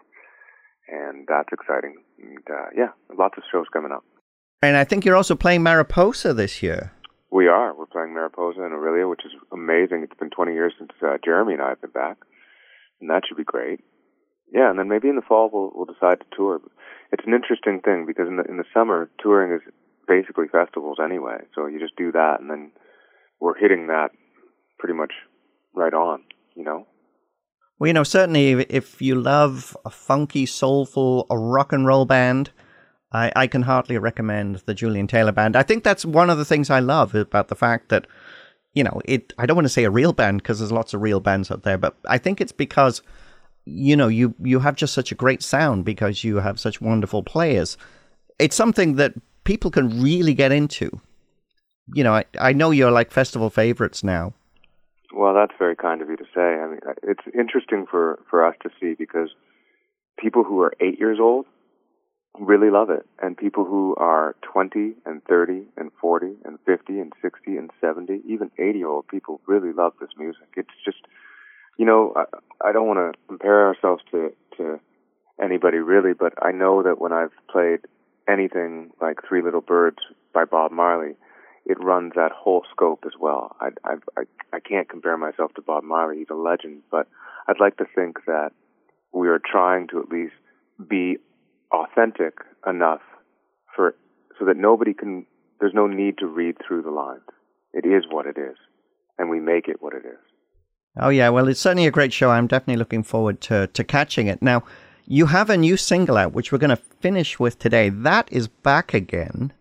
and 0.86 1.26
that's 1.26 1.48
exciting. 1.52 1.96
And 2.22 2.46
uh, 2.48 2.70
yeah, 2.76 2.94
lots 3.18 3.36
of 3.36 3.42
shows 3.50 3.66
coming 3.72 3.90
up. 3.90 4.04
And 4.62 4.76
I 4.76 4.84
think 4.84 5.04
you're 5.04 5.16
also 5.16 5.34
playing 5.34 5.62
Mariposa 5.62 6.32
this 6.32 6.62
year. 6.62 6.92
We 7.30 7.48
are. 7.48 7.74
We're 7.74 7.86
playing 7.86 8.14
Mariposa 8.14 8.62
and 8.62 8.72
Orillia, 8.72 9.10
which 9.10 9.24
is 9.24 9.32
amazing. 9.52 10.02
It's 10.02 10.18
been 10.18 10.30
20 10.30 10.52
years 10.52 10.72
since 10.78 10.90
uh, 11.02 11.18
Jeremy 11.24 11.54
and 11.54 11.62
I 11.62 11.70
have 11.70 11.80
been 11.80 11.90
back, 11.90 12.18
and 13.00 13.10
that 13.10 13.22
should 13.28 13.36
be 13.36 13.44
great. 13.44 13.80
Yeah, 14.52 14.70
and 14.70 14.78
then 14.78 14.88
maybe 14.88 15.08
in 15.08 15.16
the 15.16 15.26
fall 15.28 15.50
we'll 15.52 15.72
we'll 15.74 15.92
decide 15.92 16.20
to 16.20 16.36
tour. 16.36 16.60
It's 17.12 17.26
an 17.26 17.34
interesting 17.34 17.80
thing 17.84 18.06
because 18.06 18.28
in 18.28 18.36
the 18.36 18.44
in 18.44 18.56
the 18.56 18.64
summer 18.72 19.10
touring 19.20 19.52
is 19.52 19.60
basically 20.08 20.46
festivals 20.50 20.98
anyway. 21.02 21.38
So 21.54 21.66
you 21.66 21.78
just 21.78 21.96
do 21.96 22.10
that, 22.12 22.40
and 22.40 22.50
then 22.50 22.72
we're 23.40 23.58
hitting 23.58 23.88
that 23.88 24.08
pretty 24.78 24.94
much 24.94 25.12
right 25.74 25.94
on. 25.94 26.24
You 26.56 26.64
know. 26.64 26.86
Well, 27.78 27.86
you 27.86 27.94
know, 27.94 28.02
certainly 28.02 28.52
if- 28.68 29.00
you 29.00 29.14
love 29.14 29.76
a 29.84 29.90
funky, 29.90 30.46
soulful, 30.46 31.26
a 31.30 31.38
rock 31.38 31.72
and 31.72 31.86
roll 31.86 32.04
band, 32.04 32.50
I, 33.12 33.32
I 33.36 33.46
can 33.46 33.62
hardly 33.62 33.96
recommend 33.98 34.56
the 34.66 34.74
Julian 34.74 35.06
Taylor 35.06 35.32
Band. 35.32 35.56
I 35.56 35.62
think 35.62 35.84
that's 35.84 36.04
one 36.04 36.28
of 36.28 36.38
the 36.38 36.44
things 36.44 36.70
I 36.70 36.80
love 36.80 37.14
about 37.14 37.48
the 37.48 37.54
fact 37.54 37.88
that, 37.88 38.06
you 38.74 38.84
know, 38.84 39.00
it. 39.04 39.32
I 39.38 39.46
don't 39.46 39.56
want 39.56 39.66
to 39.66 39.70
say 39.72 39.84
a 39.84 39.90
real 39.90 40.12
band 40.12 40.42
because 40.42 40.58
there's 40.58 40.72
lots 40.72 40.92
of 40.92 41.00
real 41.00 41.20
bands 41.20 41.50
out 41.50 41.62
there, 41.62 41.78
but 41.78 41.96
I 42.08 42.18
think 42.18 42.40
it's 42.40 42.52
because, 42.52 43.00
you 43.64 43.96
know, 43.96 44.08
you 44.08 44.34
you 44.42 44.58
have 44.58 44.74
just 44.74 44.92
such 44.92 45.12
a 45.12 45.14
great 45.14 45.42
sound 45.42 45.84
because 45.84 46.24
you 46.24 46.36
have 46.36 46.60
such 46.60 46.80
wonderful 46.80 47.22
players. 47.22 47.78
It's 48.38 48.56
something 48.56 48.96
that 48.96 49.14
people 49.48 49.70
can 49.70 50.02
really 50.02 50.34
get 50.34 50.52
into. 50.52 51.00
You 51.94 52.04
know, 52.04 52.14
I, 52.14 52.24
I 52.38 52.52
know 52.52 52.70
you're 52.70 52.90
like 52.90 53.10
festival 53.10 53.48
favorites 53.48 54.04
now. 54.04 54.34
Well, 55.14 55.32
that's 55.32 55.54
very 55.58 55.74
kind 55.74 56.02
of 56.02 56.10
you 56.10 56.18
to 56.18 56.28
say. 56.34 56.48
I 56.62 56.66
mean, 56.68 56.80
it's 57.02 57.24
interesting 57.34 57.86
for 57.90 58.18
for 58.28 58.44
us 58.44 58.54
to 58.62 58.68
see 58.78 58.92
because 59.04 59.30
people 60.18 60.44
who 60.44 60.60
are 60.60 60.74
eight 60.80 60.98
years 60.98 61.18
old 61.18 61.46
really 62.38 62.70
love 62.70 62.90
it, 62.90 63.06
and 63.22 63.38
people 63.38 63.64
who 63.64 63.96
are 63.96 64.36
twenty 64.42 64.92
and 65.06 65.24
thirty 65.24 65.62
and 65.78 65.90
forty 65.98 66.34
and 66.44 66.58
fifty 66.66 67.00
and 67.00 67.14
sixty 67.22 67.56
and 67.56 67.70
seventy, 67.80 68.20
even 68.28 68.50
eighty 68.58 68.80
year 68.80 68.88
old 68.88 69.08
people 69.08 69.40
really 69.46 69.72
love 69.72 69.94
this 69.98 70.10
music. 70.18 70.48
It's 70.58 70.78
just, 70.84 71.02
you 71.78 71.86
know, 71.86 72.12
I, 72.14 72.24
I 72.68 72.72
don't 72.72 72.86
want 72.86 73.00
to 73.00 73.18
compare 73.28 73.66
ourselves 73.66 74.02
to 74.10 74.30
to 74.58 74.78
anybody 75.42 75.78
really, 75.78 76.12
but 76.12 76.34
I 76.42 76.52
know 76.52 76.82
that 76.82 77.00
when 77.00 77.14
I've 77.14 77.36
played 77.50 77.80
anything 78.28 78.90
like 79.00 79.18
Three 79.26 79.42
Little 79.42 79.60
Birds 79.60 79.98
by 80.34 80.44
Bob 80.44 80.70
Marley, 80.72 81.14
it 81.66 81.82
runs 81.82 82.12
that 82.14 82.32
whole 82.32 82.64
scope 82.70 83.04
as 83.06 83.12
well. 83.18 83.56
I, 83.60 83.68
I, 83.84 83.94
I, 84.16 84.22
I 84.54 84.60
can't 84.60 84.88
compare 84.88 85.16
myself 85.16 85.52
to 85.54 85.62
Bob 85.62 85.84
Marley; 85.84 86.18
he's 86.18 86.30
a 86.30 86.34
legend. 86.34 86.82
But 86.90 87.08
I'd 87.46 87.60
like 87.60 87.76
to 87.78 87.84
think 87.94 88.24
that 88.26 88.50
we 89.12 89.28
are 89.28 89.40
trying 89.40 89.88
to 89.88 90.00
at 90.00 90.08
least 90.08 90.34
be 90.88 91.18
authentic 91.72 92.38
enough 92.66 93.00
for 93.74 93.94
so 94.38 94.44
that 94.46 94.56
nobody 94.56 94.94
can. 94.94 95.26
There's 95.60 95.74
no 95.74 95.86
need 95.86 96.18
to 96.18 96.26
read 96.26 96.56
through 96.66 96.82
the 96.82 96.90
lines. 96.90 97.22
It 97.72 97.84
is 97.84 98.04
what 98.10 98.26
it 98.26 98.38
is, 98.38 98.56
and 99.18 99.28
we 99.28 99.40
make 99.40 99.68
it 99.68 99.82
what 99.82 99.92
it 99.94 100.04
is. 100.06 100.18
Oh 100.96 101.10
yeah, 101.10 101.28
well 101.28 101.48
it's 101.48 101.60
certainly 101.60 101.86
a 101.86 101.90
great 101.90 102.12
show. 102.12 102.30
I'm 102.30 102.46
definitely 102.46 102.78
looking 102.78 103.02
forward 103.02 103.40
to 103.42 103.66
to 103.68 103.84
catching 103.84 104.26
it. 104.26 104.42
Now, 104.42 104.64
you 105.10 105.26
have 105.26 105.48
a 105.48 105.56
new 105.56 105.76
single 105.76 106.16
out 106.18 106.32
which 106.32 106.52
we're 106.52 106.58
going 106.58 106.76
to 106.76 106.82
finish 107.00 107.40
with 107.40 107.58
today. 107.58 107.88
That 107.88 108.30
is 108.30 108.46
back 108.46 108.92
again. 108.92 109.52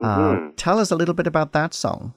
Uh, 0.00 0.34
Mhm. 0.34 0.52
tell 0.56 0.78
us 0.78 0.90
a 0.90 0.96
little 0.96 1.14
bit 1.14 1.26
about 1.26 1.52
that 1.52 1.74
song. 1.74 2.14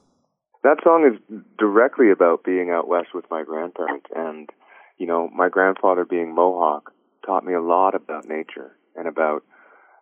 That 0.63 0.77
song 0.83 1.05
is 1.05 1.17
directly 1.57 2.11
about 2.11 2.43
being 2.43 2.69
out 2.69 2.87
west 2.87 3.13
with 3.13 3.29
my 3.31 3.43
grandparents, 3.43 4.07
and 4.15 4.49
you 4.97 5.07
know, 5.07 5.29
my 5.29 5.47
grandfather 5.49 6.05
being 6.05 6.33
Mohawk 6.33 6.91
taught 7.25 7.45
me 7.45 7.53
a 7.53 7.61
lot 7.61 7.93
about 7.95 8.25
nature 8.27 8.75
and 8.95 9.07
about 9.07 9.43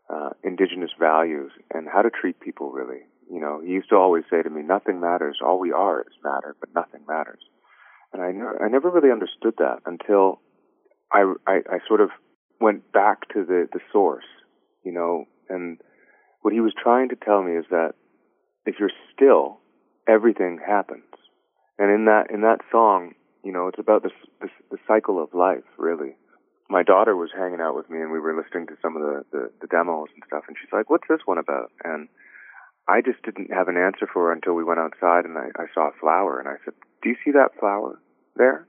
uh, 0.10 0.30
indigenous 0.44 0.92
values 1.00 1.52
and 1.74 1.88
how 1.88 2.02
to 2.02 2.10
treat 2.10 2.40
people. 2.40 2.72
Really, 2.72 3.02
you 3.30 3.40
know, 3.40 3.60
he 3.60 3.72
used 3.74 3.90
to 3.90 3.96
always 3.96 4.24
say 4.30 4.42
to 4.42 4.50
me, 4.50 4.62
"Nothing 4.62 5.00
matters. 5.00 5.40
All 5.44 5.60
we 5.60 5.72
are 5.72 6.02
is 6.02 6.16
matter, 6.24 6.56
but 6.60 6.74
nothing 6.74 7.02
matters." 7.08 7.42
And 8.14 8.22
I, 8.22 8.32
ne- 8.32 8.60
I 8.66 8.68
never 8.70 8.90
really 8.90 9.12
understood 9.12 9.56
that 9.58 9.80
until 9.86 10.40
I, 11.12 11.34
I, 11.46 11.56
I 11.70 11.78
sort 11.88 12.02
of 12.02 12.10
went 12.60 12.92
back 12.92 13.28
to 13.34 13.44
the, 13.46 13.68
the 13.72 13.80
source, 13.92 14.26
you 14.84 14.92
know, 14.92 15.26
and 15.50 15.78
what 16.42 16.54
he 16.54 16.60
was 16.60 16.74
trying 16.82 17.10
to 17.10 17.16
tell 17.16 17.42
me 17.44 17.54
is 17.54 17.66
that 17.70 17.94
if 18.66 18.76
you're 18.80 18.92
still, 19.14 19.60
everything 20.08 20.60
happens. 20.66 21.04
And 21.78 21.92
in 21.92 22.06
that 22.06 22.32
in 22.32 22.42
that 22.42 22.60
song, 22.72 23.14
you 23.44 23.52
know, 23.52 23.68
it's 23.68 23.80
about 23.80 24.04
this, 24.04 24.14
this 24.42 24.52
the 24.72 24.78
cycle 24.88 25.22
of 25.22 25.34
life, 25.34 25.68
really. 25.78 26.16
My 26.68 26.82
daughter 26.82 27.16
was 27.16 27.30
hanging 27.36 27.62
out 27.62 27.76
with 27.76 27.90
me, 27.90 28.02
and 28.02 28.12
we 28.12 28.20
were 28.20 28.36
listening 28.36 28.66
to 28.68 28.78
some 28.82 28.96
of 28.96 29.04
the, 29.04 29.26
the 29.32 29.52
the 29.62 29.68
demos 29.68 30.10
and 30.14 30.24
stuff, 30.26 30.46
and 30.48 30.56
she's 30.60 30.72
like, 30.72 30.90
"What's 30.90 31.08
this 31.10 31.26
one 31.26 31.38
about?" 31.38 31.72
And 31.84 32.08
I 32.88 33.02
just 33.02 33.22
didn't 33.24 33.54
have 33.54 33.68
an 33.68 33.78
answer 33.78 34.08
for 34.12 34.28
her 34.28 34.32
until 34.32 34.54
we 34.54 34.64
went 34.64 34.80
outside, 34.80 35.26
and 35.26 35.38
I, 35.38 35.50
I 35.58 35.66
saw 35.74 35.90
a 35.90 36.00
flower, 36.00 36.40
and 36.40 36.48
I 36.48 36.56
said, 36.64 36.74
"Do 37.04 37.10
you 37.10 37.16
see 37.24 37.32
that 37.32 37.60
flower 37.60 38.00
there? 38.36 38.66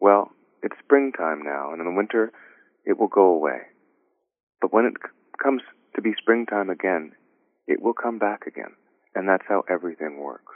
Well, 0.00 0.30
it's 0.62 0.76
springtime 0.78 1.42
now, 1.42 1.72
and 1.72 1.80
in 1.80 1.86
the 1.86 1.96
winter, 1.96 2.32
it 2.88 2.98
will 2.98 3.06
go 3.08 3.26
away. 3.26 3.58
But 4.60 4.72
when 4.72 4.86
it 4.86 4.94
comes 5.40 5.62
to 5.94 6.02
be 6.02 6.14
springtime 6.20 6.70
again, 6.70 7.12
it 7.68 7.80
will 7.82 7.92
come 7.92 8.18
back 8.18 8.46
again. 8.46 8.72
And 9.14 9.28
that's 9.28 9.44
how 9.48 9.62
everything 9.68 10.18
works. 10.18 10.52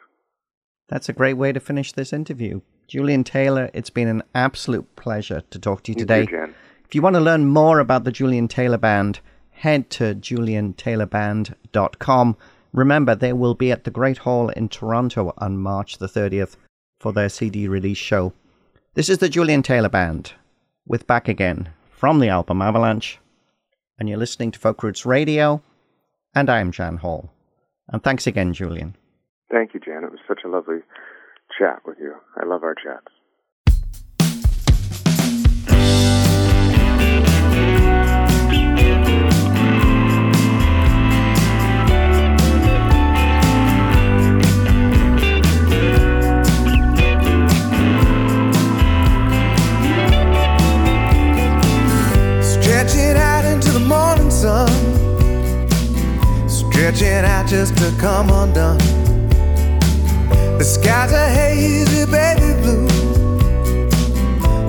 That's 0.88 1.08
a 1.08 1.12
great 1.12 1.34
way 1.34 1.52
to 1.52 1.60
finish 1.60 1.92
this 1.92 2.12
interview. 2.12 2.62
Julian 2.88 3.22
Taylor, 3.22 3.70
it's 3.74 3.90
been 3.90 4.08
an 4.08 4.22
absolute 4.34 4.96
pleasure 4.96 5.42
to 5.50 5.58
talk 5.58 5.82
to 5.84 5.92
you 5.92 5.96
You 5.98 6.06
today. 6.06 6.26
too, 6.26 6.52
If 6.86 6.94
you 6.94 7.02
want 7.02 7.14
to 7.16 7.20
learn 7.20 7.44
more 7.46 7.78
about 7.78 8.04
the 8.04 8.12
Julian 8.12 8.48
Taylor 8.48 8.78
Band, 8.78 9.20
head 9.50 9.90
to 9.90 10.14
juliantaylorband.com. 10.14 12.36
Remember, 12.72 13.14
they 13.14 13.32
will 13.34 13.54
be 13.54 13.70
at 13.70 13.84
the 13.84 13.90
Great 13.90 14.18
Hall 14.18 14.48
in 14.48 14.68
Toronto 14.70 15.34
on 15.38 15.58
March 15.58 15.98
the 15.98 16.08
30th 16.08 16.56
for 16.98 17.12
their 17.12 17.28
CD 17.28 17.68
release 17.68 17.98
show. 17.98 18.32
This 18.94 19.08
is 19.10 19.18
the 19.18 19.28
Julian 19.28 19.62
Taylor 19.62 19.88
Band 19.90 20.32
with 20.86 21.06
Back 21.06 21.28
Again 21.28 21.68
from 22.02 22.18
the 22.18 22.28
album 22.28 22.60
Avalanche. 22.60 23.20
And 23.96 24.08
you're 24.08 24.18
listening 24.18 24.50
to 24.50 24.58
Folk 24.58 24.82
Roots 24.82 25.06
Radio, 25.06 25.62
and 26.34 26.50
I'm 26.50 26.72
Jan 26.72 26.96
Hall. 26.96 27.30
And 27.90 28.02
thanks 28.02 28.26
again, 28.26 28.52
Julian. 28.52 28.96
Thank 29.52 29.72
you, 29.72 29.78
Jan. 29.78 30.02
It 30.02 30.10
was 30.10 30.18
such 30.26 30.40
a 30.44 30.48
lovely 30.48 30.78
chat 31.56 31.78
with 31.86 31.98
you. 32.00 32.14
I 32.36 32.44
love 32.44 32.64
our 32.64 32.74
chats. 32.74 33.11
Stretching 56.72 57.24
out 57.26 57.46
just 57.46 57.76
to 57.76 57.92
come 57.98 58.30
undone. 58.30 58.78
The 60.58 60.64
skies 60.64 61.12
are 61.12 61.28
hazy, 61.28 62.06
baby 62.10 62.60
blue. 62.62 62.88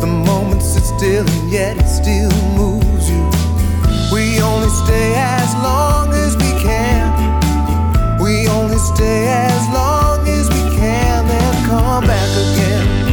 The 0.02 0.08
moment 0.08 0.62
sits 0.62 0.90
still, 0.90 1.26
and 1.26 1.52
yet 1.52 1.78
it 1.78 1.88
still 1.88 2.32
moves 2.58 3.10
you. 3.10 3.24
We 4.12 4.42
only 4.42 4.70
stay 4.70 5.14
as 5.16 5.54
long 5.64 6.12
as 6.14 6.36
we 6.36 6.52
can. 6.62 8.20
We 8.22 8.48
only 8.50 8.78
stay 8.78 9.28
as 9.30 9.66
long 9.70 10.28
as 10.28 10.50
we 10.50 10.76
can, 10.76 11.28
then 11.28 11.66
come 11.70 12.06
back 12.06 12.30
again. 12.30 13.13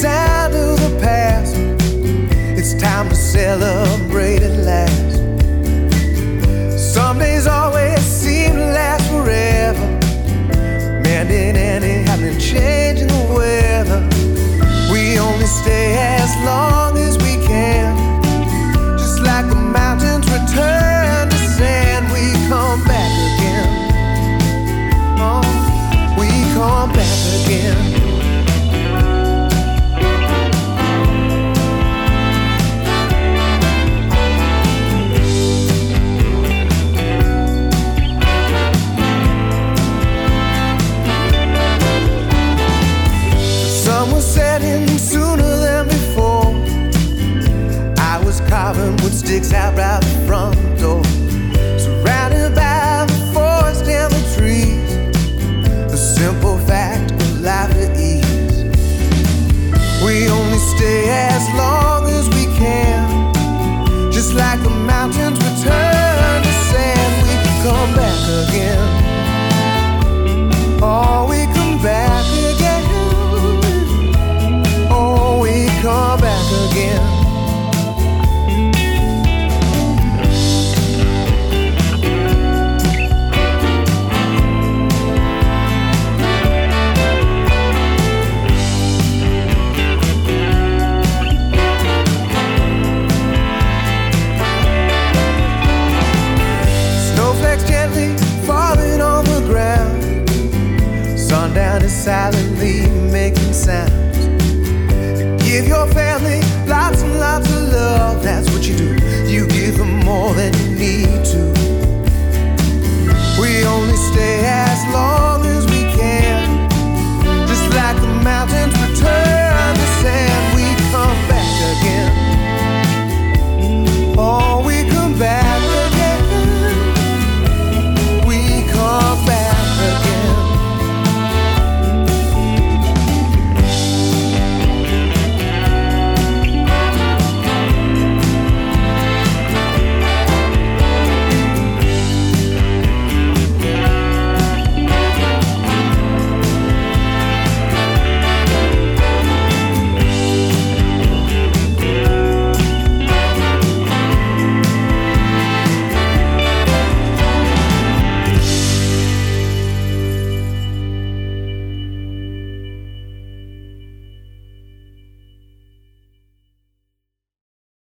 Sound 0.00 0.54
of 0.54 0.80
the 0.80 0.98
past. 0.98 1.54
It's 2.58 2.72
time 2.72 3.10
to 3.10 3.14
celebrate 3.14 4.40
at 4.40 4.56
last. 4.64 5.16
Some 6.94 7.18
days 7.18 7.46
always 7.46 8.00
seem 8.00 8.52
to 8.54 8.64
last 8.72 9.06
forever. 9.10 9.86
Mending 11.04 11.54
any 11.54 12.02
happening, 12.08 12.38
changing 12.38 13.08
the 13.08 13.34
weather. 13.34 13.59